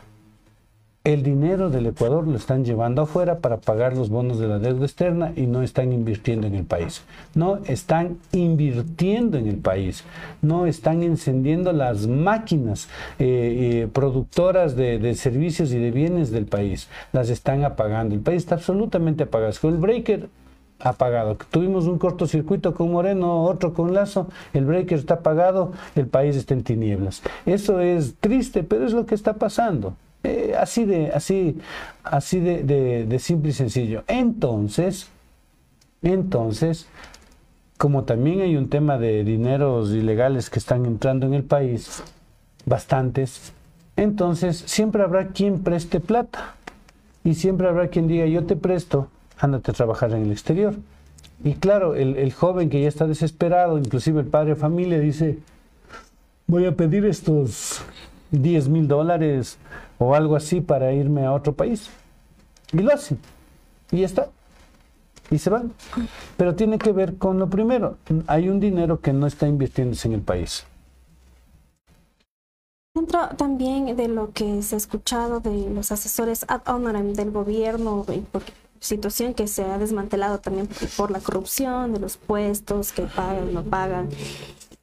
[1.06, 4.86] el dinero del Ecuador lo están llevando afuera para pagar los bonos de la deuda
[4.86, 7.04] externa y no están invirtiendo en el país.
[7.36, 10.04] No están invirtiendo en el país.
[10.42, 16.90] No están encendiendo las máquinas eh, eh, productoras de, servicios y de bienes del país.
[17.14, 18.14] Las están apagando.
[18.14, 19.54] El país está absolutamente apagado.
[19.62, 20.28] Con el breaker
[20.80, 21.38] apagado.
[21.50, 26.54] Tuvimos un cortocircuito con Moreno, otro con Lazo, el breaker está apagado, el país está
[26.54, 27.22] en tinieblas.
[27.46, 29.96] Eso es triste, pero es lo que está pasando.
[30.24, 31.58] Eh, así de, así,
[32.04, 34.04] así de, de simple y sencillo.
[34.08, 35.10] Entonces,
[36.02, 36.88] entonces,
[37.78, 42.04] como también hay un tema de dineros ilegales que están entrando en el país,
[42.66, 43.54] bastantes,
[43.96, 46.56] entonces siempre habrá quien preste plata
[47.24, 50.76] y siempre habrá quien diga yo te presto, ándate a trabajar en el exterior.
[51.44, 55.40] Y claro, el, joven que ya está desesperado, inclusive el padre de familia, dice,
[56.48, 57.82] voy a pedir estos
[58.32, 59.58] 10 mil dólares
[59.98, 61.90] o algo así para irme a otro país.
[62.72, 63.20] Y lo hacen.
[63.92, 64.30] Y está.
[65.32, 65.74] Y se van.
[66.38, 67.98] Pero tiene que ver con lo primero.
[68.28, 70.66] Hay un dinero que no está invirtiéndose en el país.
[72.96, 78.06] Dentro también de lo que se ha escuchado de los asesores ad honorem del gobierno,
[78.80, 83.64] situación que se ha desmantelado también por la corrupción de los puestos que pagan, no
[83.64, 84.10] pagan,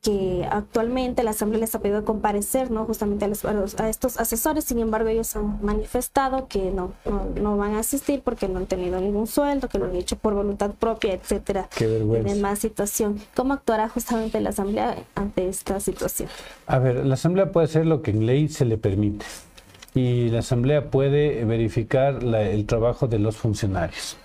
[0.07, 2.85] que actualmente la Asamblea les ha pedido comparecer, ¿no?
[2.85, 6.93] Justamente a, los, a, estos asesores, sin embargo ellos han manifestado que no,
[7.35, 10.35] no, van a asistir porque no han tenido ningún sueldo, que lo han hecho por
[10.35, 11.69] voluntad propia, etcétera.
[11.77, 12.33] Qué vergüenza.
[12.33, 13.19] En más situación.
[13.35, 16.29] ¿Cómo actuará justamente la Asamblea ante esta situación?
[16.69, 19.27] A ver, la Asamblea puede hacer lo que en ley se le permite
[19.93, 24.17] y la Asamblea puede verificar el trabajo de los funcionarios.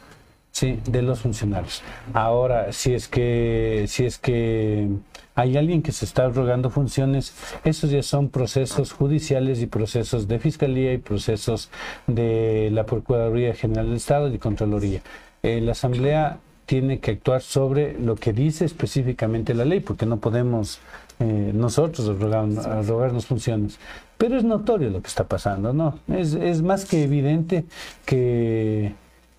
[0.52, 1.82] Sí, de los funcionarios.
[2.14, 4.90] Ahora, si es que, si es que
[5.36, 10.40] hay alguien que se está rogando funciones, esos ya son procesos judiciales y procesos de
[10.40, 11.70] fiscalía y procesos
[12.08, 15.02] de la Procuraduría General del Estado y Contraloría.
[15.44, 20.18] Eh, la Asamblea tiene que actuar sobre lo que dice específicamente la ley, porque no
[20.18, 20.80] podemos
[21.20, 23.78] eh, nosotros rogarnos funciones.
[24.18, 26.00] Pero es notorio lo que está pasando, ¿no?
[26.08, 27.66] Es, es más que evidente
[28.06, 28.94] que,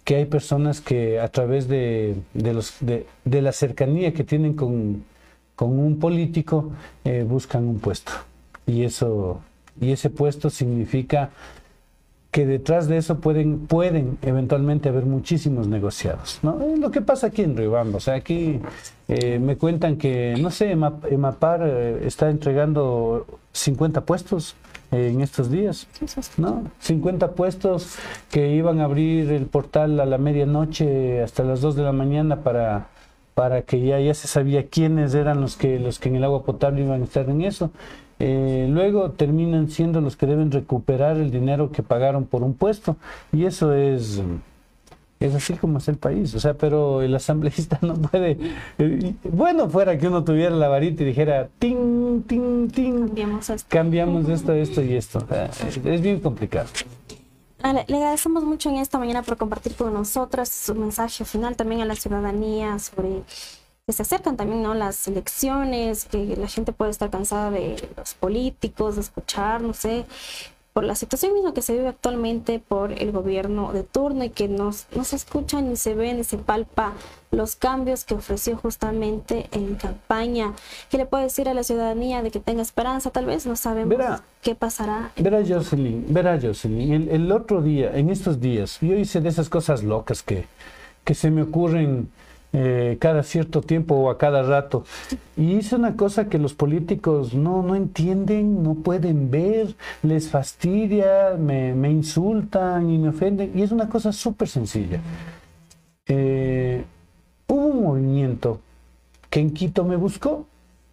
[0.04, 5.04] que, hay personas que a través de, de los, de, la cercanía que tienen con,
[5.56, 6.70] con un político
[7.04, 8.12] eh, buscan un puesto.
[8.66, 9.40] Y, eso,
[9.80, 11.30] y ese puesto significa
[12.32, 16.38] que detrás de eso pueden, pueden eventualmente haber muchísimos negociados.
[16.42, 16.58] ¿no?
[16.78, 17.98] Lo que pasa aquí en Riobamba.
[17.98, 18.58] O sea, aquí
[19.06, 24.56] eh, me cuentan que, no sé, Emapar eh, está entregando 50 puestos
[24.90, 25.86] en estos días,
[26.36, 26.64] ¿no?
[26.80, 27.96] 50 puestos
[28.30, 32.40] que iban a abrir el portal a la medianoche hasta las 2 de la mañana
[32.42, 32.88] para,
[33.34, 36.44] para que ya, ya se sabía quiénes eran los que, los que en el agua
[36.44, 37.70] potable iban a estar en eso.
[38.18, 42.96] Eh, luego terminan siendo los que deben recuperar el dinero que pagaron por un puesto.
[43.32, 44.22] Y eso es
[45.24, 48.36] es así como es el país, o sea, pero el asambleísta no puede,
[48.78, 53.66] eh, bueno, fuera que uno tuviera la varita y dijera, ting, ting, ting, cambiamos esto,
[53.68, 55.26] cambiamos esto, esto y esto,
[55.84, 56.68] es, bien complicado.
[57.62, 61.84] Le agradecemos mucho en esta mañana por compartir con nosotros su mensaje final también a
[61.84, 63.22] la ciudadanía sobre
[63.86, 64.74] que se acercan también ¿no?
[64.74, 70.06] las elecciones, que la gente puede estar cansada de los políticos, de escuchar, no sé,
[70.72, 74.48] por la situación misma que se vive actualmente por el gobierno de turno y que
[74.48, 76.94] no, no se escucha ni se ve ni se palpa
[77.30, 80.52] los cambios que ofreció justamente en campaña.
[80.90, 83.10] ¿Qué le puede decir a la ciudadanía de que tenga esperanza?
[83.10, 85.12] Tal vez no sabemos qué pasará.
[85.16, 89.48] Verá, Jocelyn, verá, Jocelyn, el, el, otro día, en estos días, yo hice de esas
[89.48, 90.46] cosas locas que,
[91.04, 92.10] que se me ocurren
[92.52, 94.84] eh, cada cierto tiempo o a cada rato.
[95.36, 101.36] Y hice una cosa que los políticos no, no entienden, no pueden ver, les fastidia,
[101.38, 103.58] me, me insultan y me ofenden.
[103.58, 105.00] Y es una cosa súper sencilla.
[106.06, 106.84] Eh,
[107.46, 108.60] hubo un movimiento
[109.30, 110.46] que en Quito me buscó,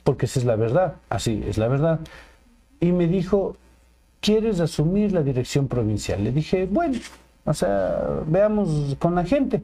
[0.03, 1.99] porque esa es la verdad, así es la verdad,
[2.79, 3.57] y me dijo,
[4.21, 6.23] ¿quieres asumir la dirección provincial?
[6.23, 6.97] Le dije, bueno,
[7.45, 9.61] o sea, veamos con la gente.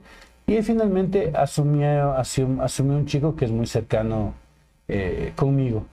[0.47, 4.34] Y finalmente asumió, asumió, un chico que es muy cercano
[4.88, 5.86] eh, conmigo.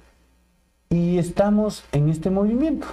[0.91, 2.87] Y estamos en este movimiento.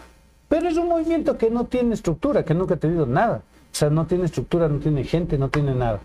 [0.47, 3.43] Pero es un movimiento que no tiene estructura, que nunca ha tenido nada.
[3.71, 5.99] O sea, no tiene estructura, no tiene gente, no tiene nada.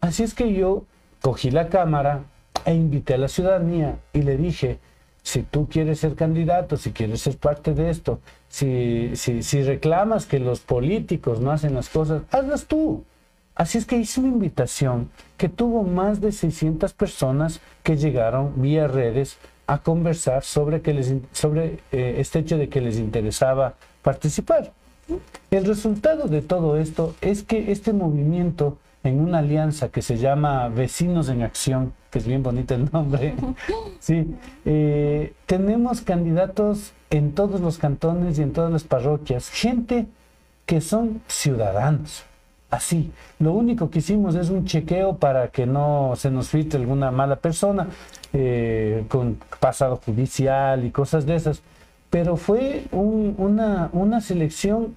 [0.00, 0.84] Así es que yo
[1.22, 2.24] cogí la cámara
[2.64, 4.80] e invité a la ciudadanía y le dije,
[5.22, 10.26] si tú quieres ser candidato, si quieres ser parte de esto, si, si, si reclamas
[10.26, 13.04] que los políticos no hacen las cosas, hazlas tú.
[13.54, 18.86] Así es que hice una invitación que tuvo más de 600 personas que llegaron vía
[18.88, 24.72] redes a conversar sobre, que les, sobre eh, este hecho de que les interesaba participar.
[25.50, 30.68] El resultado de todo esto es que este movimiento en una alianza que se llama
[30.68, 33.34] Vecinos en Acción, que es bien bonito el nombre,
[33.98, 34.34] sí,
[34.64, 40.06] eh, tenemos candidatos en todos los cantones y en todas las parroquias, gente
[40.66, 42.24] que son ciudadanos,
[42.70, 43.12] así.
[43.38, 47.36] Lo único que hicimos es un chequeo para que no se nos filtre alguna mala
[47.36, 47.88] persona
[48.32, 51.62] eh, con pasado judicial y cosas de esas.
[52.10, 54.94] Pero fue una, selección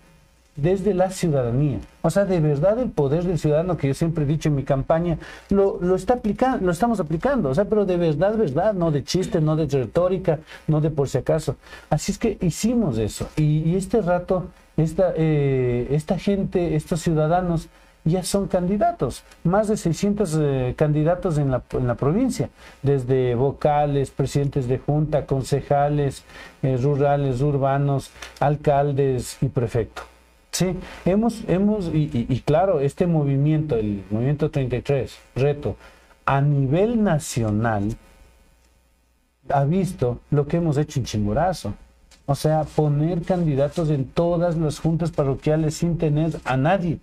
[0.56, 1.80] desde la ciudadanía.
[2.02, 4.64] O sea, de verdad el poder del ciudadano que yo siempre he dicho en mi
[4.64, 5.18] campaña,
[5.50, 9.04] lo, lo, está aplicando, lo estamos aplicando, o sea, pero de verdad, verdad, no de
[9.04, 11.56] chiste, no de retórica, no de por si acaso.
[11.90, 13.28] Así es que hicimos eso.
[13.36, 14.48] Y, este rato,
[14.78, 17.70] esta, eh, esta gente, estos ciudadanos,
[18.06, 22.50] ya son candidatos, más de 600 eh, candidatos en la, en la, provincia,
[22.82, 26.24] desde vocales, presidentes de junta, concejales,
[26.64, 30.06] eh, rurales, urbanos, alcaldes y prefectos.
[30.52, 35.78] Sí, hemos, hemos y, claro, este movimiento, el movimiento 33, reto,
[36.26, 37.96] a nivel nacional,
[39.50, 41.74] ha visto lo que hemos hecho en Chimborazo.
[42.26, 47.00] O sea, poner candidatos en todas las juntas parroquiales sin tener a nadie.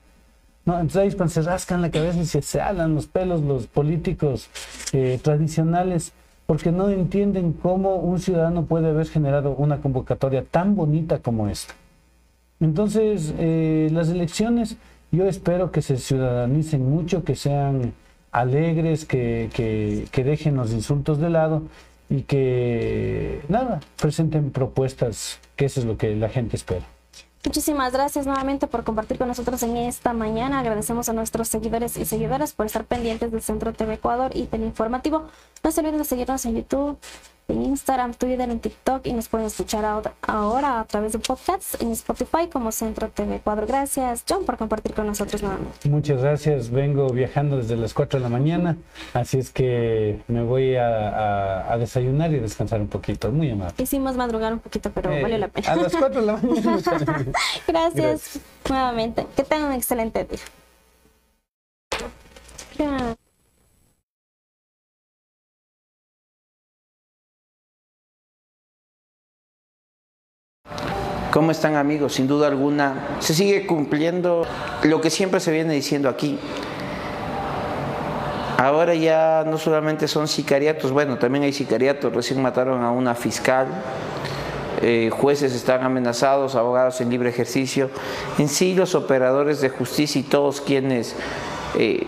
[0.64, 0.74] ¿no?
[0.74, 4.48] Entonces ahí cuando se rascan la cabeza y se, se alan los pelos los políticos
[4.92, 6.12] eh, tradicionales
[6.46, 11.74] porque no entienden cómo un ciudadano puede haber generado una convocatoria tan bonita como esta.
[12.58, 14.76] Entonces, eh, las elecciones
[15.12, 17.94] yo espero que se ciudadanicen mucho, que sean
[18.32, 21.62] alegres, que, que, dejen los insultos de lado
[22.10, 26.84] y que, nada, presenten propuestas, que eso es lo que la gente espera.
[27.42, 30.58] Muchísimas gracias nuevamente por compartir con nosotros en esta mañana.
[30.58, 34.64] Agradecemos a nuestros seguidores y seguidoras por estar pendientes del Centro TV Ecuador y del
[34.64, 35.28] informativo.
[35.64, 36.98] No se olviden de seguirnos en YouTube,
[37.50, 41.90] en Instagram, Twitter, en TikTok y nos pueden escuchar ahora a través de podcasts en
[41.92, 43.66] Spotify como Centro TV Cuadro.
[43.66, 45.88] Gracias, John, por compartir con nosotros nuevamente.
[45.88, 46.70] Muchas gracias.
[46.70, 48.76] Vengo viajando desde las 4 de la mañana,
[49.14, 53.30] así es que me voy a, desayunar y descansar un poquito.
[53.30, 53.74] Muy amable.
[53.78, 55.72] Hicimos madrugar un poquito, pero vale la pena.
[55.72, 56.60] A las 4 de la mañana.
[56.80, 59.26] gracias, gracias, nuevamente.
[59.36, 60.40] Que tengan un excelente día.
[71.40, 72.12] ¿Cómo están amigos?
[72.12, 74.42] Sin duda alguna, se sigue cumpliendo
[74.82, 76.38] lo que siempre se viene diciendo aquí.
[78.58, 83.68] Ahora ya no solamente son sicariatos, bueno, también hay sicariatos, recién mataron a una fiscal,
[84.82, 87.88] eh, jueces están amenazados, abogados en libre ejercicio,
[88.36, 91.16] en sí los operadores de justicia y todos quienes
[91.78, 92.06] eh,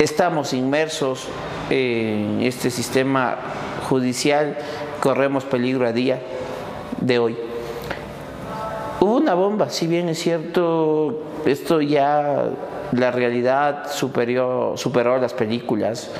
[0.00, 1.28] estamos inmersos
[1.70, 3.36] en este sistema
[3.88, 4.58] judicial,
[4.98, 6.20] corremos peligro a día
[7.00, 7.53] de hoy.
[9.04, 12.46] Hubo una bomba, si bien es cierto, esto ya
[12.90, 16.10] la realidad superó las películas.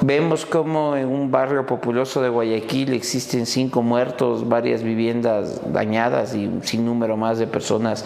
[0.00, 6.46] Vemos como en un barrio populoso de Guayaquil existen cinco muertos, varias viviendas dañadas y
[6.46, 8.04] un sinnúmero más de personas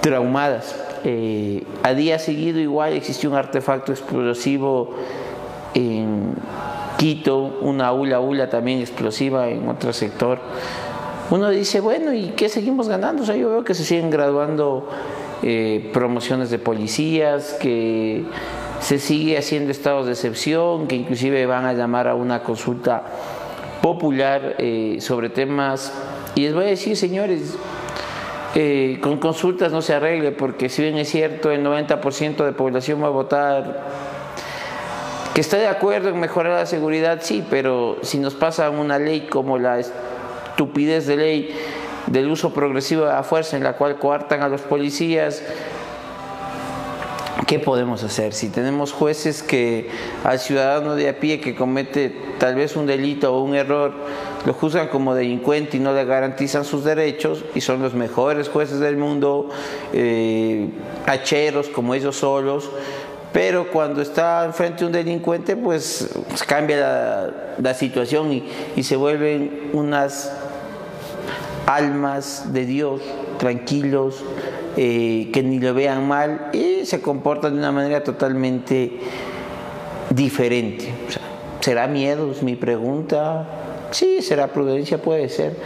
[0.00, 0.74] traumadas.
[1.04, 4.94] Eh, a día seguido igual existió un artefacto explosivo
[5.74, 6.32] en
[6.96, 10.40] Quito, una ula ula también explosiva en otro sector
[11.30, 13.22] uno dice, bueno, ¿y qué seguimos ganando?
[13.22, 14.88] O sea, yo veo que se siguen graduando
[15.42, 18.24] eh, promociones de policías, que
[18.80, 23.04] se sigue haciendo estados de excepción, que inclusive van a llamar a una consulta
[23.80, 25.92] popular eh, sobre temas.
[26.34, 27.56] Y les voy a decir, señores,
[28.56, 33.02] eh, con consultas no se arregle, porque si bien es cierto, el 90% de población
[33.02, 33.80] va a votar
[35.32, 39.28] que está de acuerdo en mejorar la seguridad, sí, pero si nos pasa una ley
[39.30, 39.80] como la
[40.60, 41.56] estupidez de ley
[42.06, 45.42] del uso progresivo de la fuerza en la cual coartan a los policías.
[47.46, 48.34] ¿Qué podemos hacer?
[48.34, 49.88] Si tenemos jueces que
[50.22, 53.94] al ciudadano de a pie que comete tal vez un delito o un error,
[54.44, 58.80] lo juzgan como delincuente y no le garantizan sus derechos, y son los mejores jueces
[58.80, 59.48] del mundo,
[59.94, 60.68] eh,
[61.06, 62.68] hacheros como ellos solos,
[63.32, 66.10] pero cuando está enfrente un delincuente, pues
[66.46, 68.44] cambia la, situación y,
[68.76, 70.39] y se vuelven unas
[71.66, 73.00] almas de Dios,
[73.38, 74.24] tranquilos,
[74.76, 78.92] eh, que ni lo vean mal y se comportan de una manera totalmente
[80.10, 80.92] diferente.
[81.60, 82.30] ¿Será miedo?
[82.30, 83.46] Es mi pregunta.
[83.90, 85.56] Sí, será prudencia, puede ser.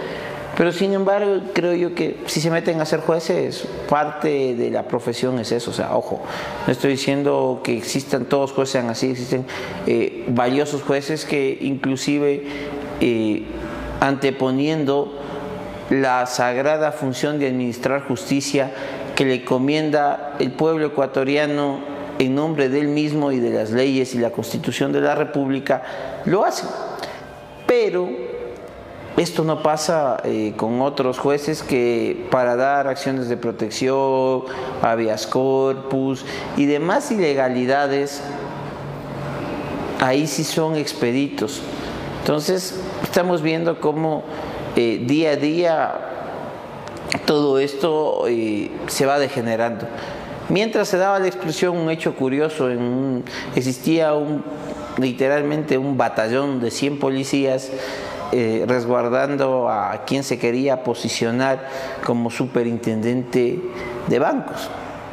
[0.57, 4.84] Pero sin embargo, creo yo que si se meten a ser jueces, parte de la
[4.84, 5.70] profesión es eso.
[5.70, 6.22] O sea, ojo,
[6.66, 9.45] no estoy diciendo que existan todos jueces sean así, existen
[9.86, 12.45] eh, valiosos jueces que inclusive
[13.01, 13.45] eh,
[14.01, 15.24] anteponiendo
[15.91, 18.70] la sagrada función de administrar justicia
[19.14, 21.80] que le comienda el pueblo ecuatoriano
[22.18, 25.82] en nombre de él mismo y de las leyes y la constitución de la República,
[26.24, 26.66] lo hace.
[27.66, 28.09] Pero
[29.16, 34.43] esto no pasa eh, con otros jueces que para dar acciones de protección,
[34.82, 36.24] habeas corpus
[36.57, 38.22] y demás ilegalidades,
[40.01, 41.62] ahí sí son expeditos.
[42.20, 44.24] Entonces, estamos viendo cómo
[44.77, 45.95] eh, día a día
[47.27, 49.87] todo esto eh, se va degenerando.
[50.49, 52.68] Mientras se daba la explosión, un hecho curioso,
[53.57, 54.45] existía un,
[54.99, 57.70] literalmente un batallón de 100 policías
[58.33, 61.68] eh, resguardando a quien se quería posicionar
[62.05, 63.61] como superintendente
[64.09, 64.68] de bancos.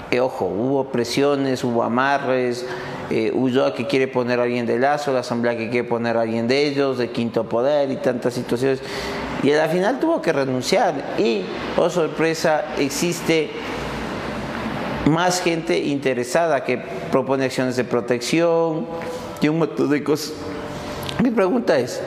[0.09, 2.65] Eh, ojo, hubo presiones, hubo amarres,
[3.09, 6.21] eh, Ulloa que quiere poner a alguien de Lazo, la Asamblea que quiere poner a
[6.21, 8.81] alguien de ellos, de Quinto Poder y tantas situaciones.
[9.43, 11.43] Y al final tuvo que renunciar y,
[11.77, 13.49] oh sorpresa, existe
[15.05, 16.77] más gente interesada que
[17.11, 18.85] propone acciones de protección
[19.41, 20.33] y un montón de cosas.
[21.23, 22.01] Mi pregunta es,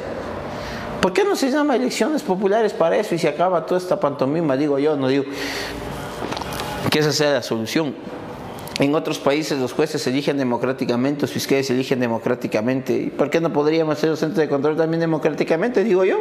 [1.05, 4.57] ¿Por qué no se llama elecciones populares para eso y se acaba toda esta pantomima?
[4.57, 5.24] Digo yo, no digo
[6.91, 7.95] que esa sea la solución.
[8.78, 13.12] En otros países los jueces se eligen democráticamente, los fiscales se eligen democráticamente.
[13.14, 15.85] ¿Por qué no podríamos hacer los centros de control también democráticamente?
[15.85, 16.16] Digo yo.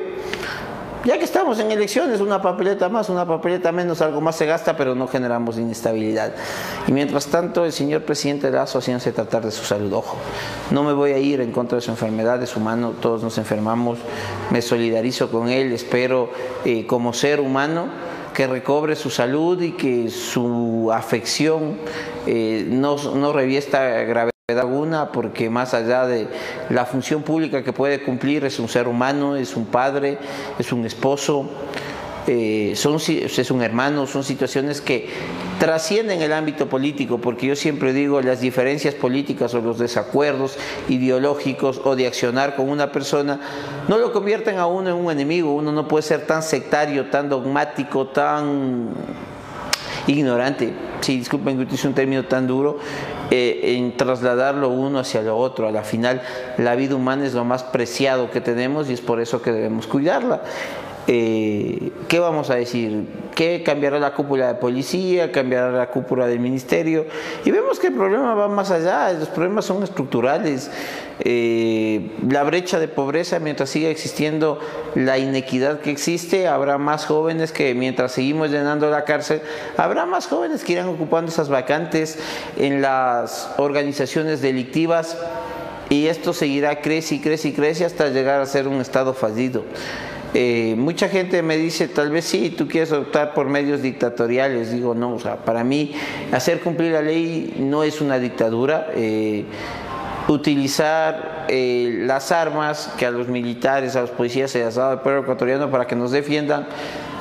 [1.05, 4.77] Ya que estamos en elecciones, una papeleta más, una papeleta menos, algo más se gasta,
[4.77, 6.33] pero no generamos inestabilidad.
[6.87, 9.91] Y mientras tanto, el señor presidente Lazo haciéndose tratar de su salud.
[9.91, 10.15] Ojo,
[10.71, 13.99] no me voy a ir en contra de su enfermedad, es humano, todos nos enfermamos,
[14.49, 16.29] me solidarizo con él, espero
[16.63, 17.87] eh, como ser humano
[18.33, 21.79] que recobre su salud y que su afección
[22.25, 26.27] eh, no, no reviesta gravedad alguna porque más allá de
[26.69, 30.17] la función pública que puede cumplir es un ser humano, es un padre,
[30.59, 31.49] es un esposo,
[32.25, 35.09] eh, son, es un hermano, son situaciones que
[35.59, 41.81] trascienden el ámbito político, porque yo siempre digo las diferencias políticas o los desacuerdos ideológicos
[41.83, 43.39] o de accionar con una persona
[43.87, 47.29] no lo convierten a uno en un enemigo, uno no puede ser tan sectario, tan
[47.29, 48.93] dogmático, tan
[50.07, 52.77] ignorante, si disculpen que utilice un término tan duro,
[53.31, 55.67] eh, en trasladarlo uno hacia lo otro.
[55.67, 56.21] A la final,
[56.57, 59.87] la vida humana es lo más preciado que tenemos y es por eso que debemos
[59.87, 60.41] cuidarla.
[61.07, 63.07] Eh, ¿qué vamos a decir?
[63.35, 65.31] ¿Qué cambiará la cúpula de policía?
[65.31, 67.05] ¿Cambiará la cúpula del ministerio?
[67.43, 70.71] Y vemos que el problema va más allá, los problemas son estructurales.
[71.19, 74.59] Eh, la brecha de pobreza, mientras siga existiendo
[74.95, 79.41] la inequidad que existe, habrá más jóvenes que mientras seguimos llenando la cárcel,
[79.77, 82.17] habrá más jóvenes que irán ocupando esas vacantes
[82.55, 85.17] en las organizaciones delictivas
[85.89, 89.63] y esto seguirá crece y crece y crece hasta llegar a ser un estado fallido.
[90.33, 94.71] Eh, mucha gente me dice, tal vez sí, tú quieres optar por medios dictatoriales.
[94.71, 95.93] Digo, no, o sea, para mí
[96.31, 98.87] hacer cumplir la ley no es una dictadura.
[98.95, 99.45] Eh,
[100.33, 104.91] utilizar eh, las armas que a los militares, a los policías se les ha dado
[104.93, 106.67] al pueblo ecuatoriano para que nos defiendan,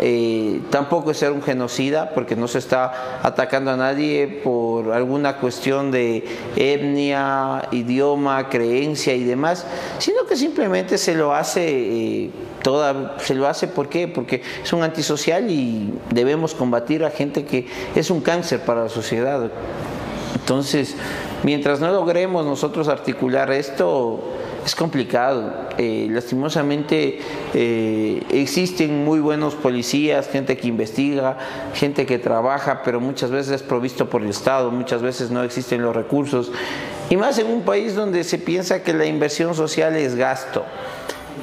[0.01, 5.37] eh, tampoco es ser un genocida, porque no se está atacando a nadie por alguna
[5.37, 6.25] cuestión de
[6.57, 9.67] etnia, idioma, creencia y demás,
[9.99, 12.31] sino que simplemente se lo hace eh,
[12.63, 14.09] toda, se lo hace ¿por qué?
[14.09, 18.89] Porque es un antisocial y debemos combatir a gente que es un cáncer para la
[18.89, 19.51] sociedad.
[20.35, 20.97] Entonces,
[21.43, 24.21] mientras no logremos nosotros articular esto,
[24.65, 25.53] es complicado.
[25.79, 27.19] Eh, lastimosamente
[27.55, 31.39] eh, existen muy buenos policías, gente que investiga,
[31.75, 35.83] gente que trabaja, pero muchas veces es provisto por el Estado, muchas veces no existen
[35.83, 36.53] los recursos.
[37.11, 40.65] Y más en un país donde se piensa que la inversión social es gasto.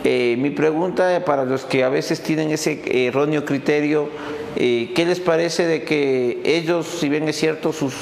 [0.03, 4.09] Eh, mi pregunta para los que a veces tienen ese erróneo criterio,
[4.55, 7.93] eh, ¿Qué les parece de que ellos, si bien es cierto, sus,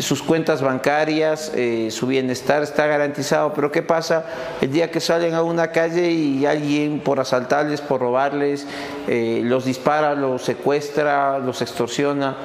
[0.00, 4.24] sus cuentas bancarias, eh, su bienestar está garantizado, pero qué pasa
[4.60, 8.66] el día que salen a una calle y alguien por asaltarles, por robarles,
[9.06, 12.36] los dispara, los secuestra, los extorsiona?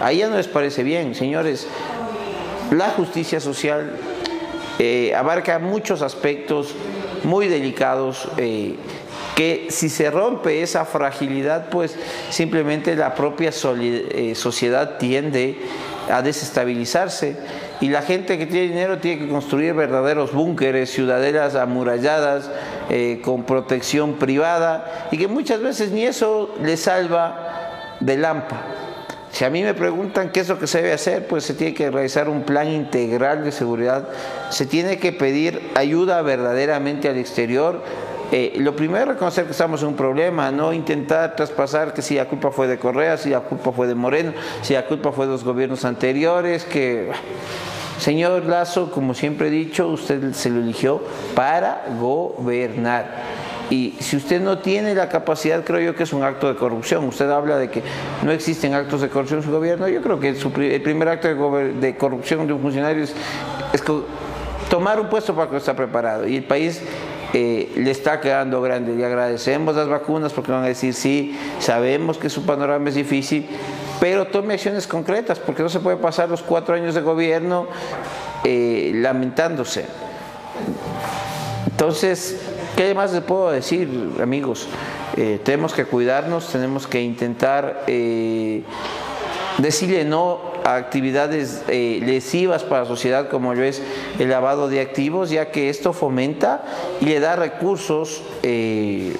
[0.00, 1.66] Ahí ya no les parece bien, señores.
[2.70, 3.96] La justicia social
[5.16, 6.74] abarca muchos aspectos
[7.24, 8.28] muy delicados
[9.34, 11.96] que si se rompe esa fragilidad, pues
[12.30, 15.58] simplemente la propia eh, sociedad tiende
[16.10, 17.36] a desestabilizarse
[17.80, 22.50] y la gente que tiene dinero tiene que construir verdaderos búnkeres, ciudadelas amuralladas
[22.90, 28.60] eh, con protección privada y que muchas veces ni eso le salva de lampa.
[29.32, 31.72] Si a mí me preguntan qué es lo que se debe hacer, pues se tiene
[31.72, 34.06] que realizar un plan integral de seguridad,
[34.50, 37.82] se tiene que pedir ayuda verdaderamente al exterior,
[38.32, 42.14] eh, lo primero es reconocer que estamos en un problema, no intentar traspasar que si
[42.14, 45.26] la culpa fue de Correa, si la culpa fue de Moreno, si la culpa fue
[45.26, 47.10] de los gobiernos anteriores, que...
[47.98, 51.00] Señor Lazo, como siempre he dicho, usted se lo eligió
[51.36, 53.06] para gobernar.
[53.70, 57.04] Y si usted no tiene la capacidad, creo yo que es un acto de corrupción.
[57.04, 57.82] Usted habla de que
[58.24, 59.86] no existen actos de corrupción en su gobierno.
[59.88, 63.14] Yo creo que el primer acto de, corrupción de un funcionario es,
[64.68, 66.26] tomar un puesto para que está preparado.
[66.26, 66.82] Y el país
[67.32, 68.94] eh, le está quedando grande.
[68.94, 73.48] Le agradecemos las vacunas porque van a decir sí, sabemos que su panorama es difícil,
[74.00, 77.66] pero tome acciones concretas porque no se puede pasar los cuatro años de gobierno
[78.44, 79.86] eh, lamentándose.
[81.66, 82.40] Entonces,
[82.76, 83.88] ¿qué más les puedo decir,
[84.22, 84.68] amigos?
[85.16, 87.84] Eh, tenemos que cuidarnos, tenemos que intentar
[89.58, 93.82] decirle no actividades eh, lesivas para la sociedad como lo es
[94.18, 96.64] el lavado de activos, ya que esto fomenta
[97.00, 99.16] y le da recursos eh,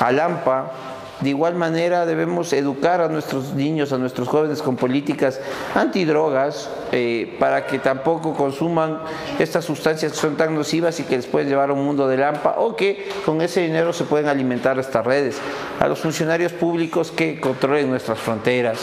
[0.00, 0.72] al AMPA.
[1.20, 5.40] De igual manera debemos educar a nuestros niños, a nuestros jóvenes con políticas
[5.74, 8.98] antidrogas eh, para que tampoco consuman
[9.38, 12.16] estas sustancias que son tan nocivas y que les pueden llevar a un mundo de
[12.18, 15.38] lampa o que con ese dinero se pueden alimentar estas redes.
[15.80, 18.80] A los funcionarios públicos que controlen nuestras fronteras,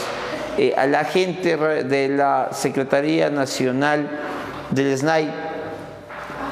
[0.58, 4.08] eh, a la gente de la Secretaría Nacional
[4.70, 5.30] del SNAI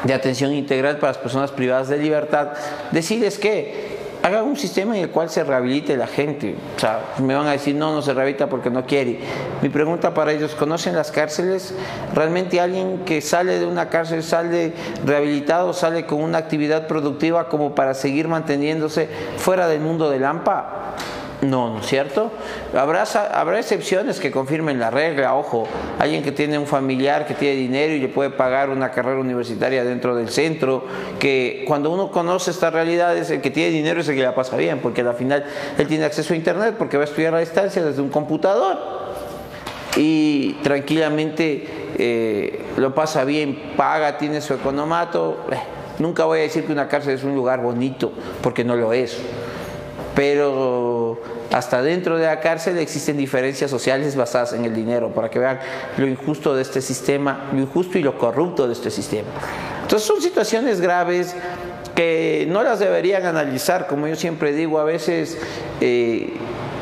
[0.05, 2.49] de Atención Integral para las Personas Privadas de Libertad,
[2.91, 3.91] decirles que
[4.23, 6.55] hagan un sistema en el cual se rehabilite la gente.
[6.77, 9.21] O sea, me van a decir, no, no se rehabilita porque no quiere.
[9.63, 11.75] Mi pregunta para ellos, ¿conocen las cárceles?
[12.15, 14.73] ¿Realmente alguien que sale de una cárcel sale
[15.05, 20.97] rehabilitado, sale con una actividad productiva como para seguir manteniéndose fuera del mundo del AMPA?
[21.43, 22.31] No, ¿no es cierto?
[22.77, 25.67] Habrá, habrá excepciones que confirmen la regla, ojo,
[25.99, 29.83] alguien que tiene un familiar que tiene dinero y le puede pagar una carrera universitaria
[29.83, 30.85] dentro del centro,
[31.19, 34.35] que cuando uno conoce esta realidad es el que tiene dinero es el que la
[34.35, 35.45] pasa bien, porque al final
[35.79, 38.77] él tiene acceso a internet porque va a estudiar a distancia desde un computador
[39.97, 41.67] y tranquilamente
[41.97, 45.47] eh, lo pasa bien, paga, tiene su economato.
[45.51, 45.57] Eh,
[46.01, 48.13] nunca voy a decir que una cárcel es un lugar bonito,
[48.43, 49.19] porque no lo es
[50.15, 51.21] pero
[51.53, 55.61] hasta dentro de la cárcel existen diferencias sociales basadas en el dinero, para que vean
[55.97, 59.29] lo injusto de este sistema, lo injusto y lo corrupto de este sistema.
[59.83, 61.35] Entonces son situaciones graves
[61.95, 65.39] que no las deberían analizar, como yo siempre digo, a veces
[65.81, 66.35] eh,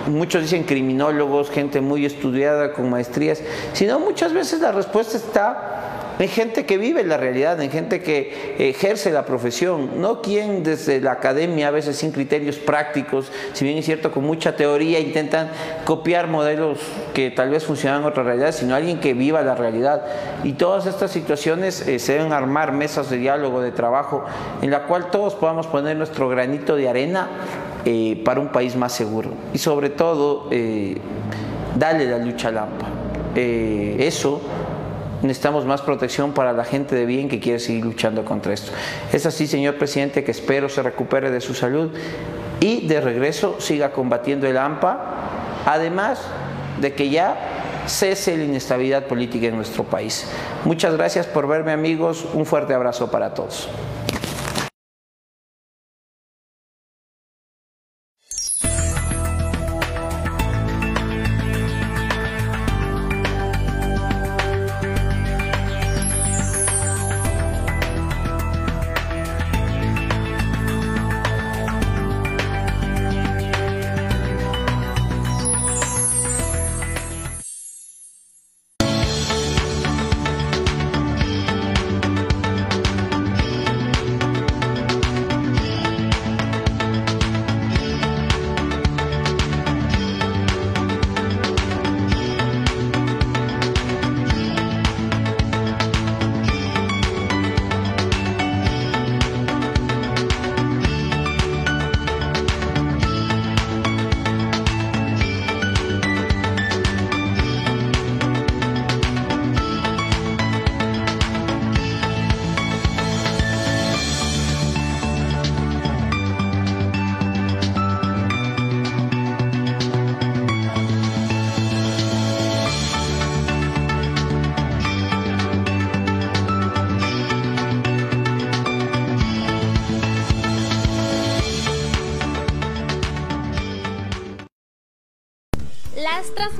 [0.08, 6.28] muchos dicen criminólogos, gente muy estudiada con maestrías, sino muchas veces la respuesta está en
[6.28, 11.12] gente que vive la realidad, en gente que ejerce la profesión, no quien desde la
[11.12, 15.50] academia, a veces sin criterios prácticos, si bien es cierto con mucha teoría, intentan
[15.84, 16.78] copiar modelos
[17.14, 20.04] que tal vez funcionan en otra realidad, sino alguien que viva la realidad.
[20.44, 24.24] Y todas estas situaciones eh, se deben armar mesas de diálogo, de trabajo,
[24.62, 27.28] en la cual todos podamos poner nuestro granito de arena
[27.84, 29.30] eh, para un país más seguro.
[29.52, 30.96] Y sobre todo, eh,
[31.76, 32.86] darle la lucha al AMPA.
[33.34, 34.40] eso
[35.22, 38.72] necesitamos más protección para la gente de bien que quiere seguir luchando contra esto.
[39.12, 41.90] Es así, señor presidente, que espero se recupere de su salud
[42.60, 44.98] y de regreso siga combatiendo el AMPA,
[45.66, 46.20] además
[46.80, 50.26] de que ya cese la inestabilidad política en nuestro país.
[50.64, 53.68] Muchas gracias por verme amigos, un fuerte abrazo para todos.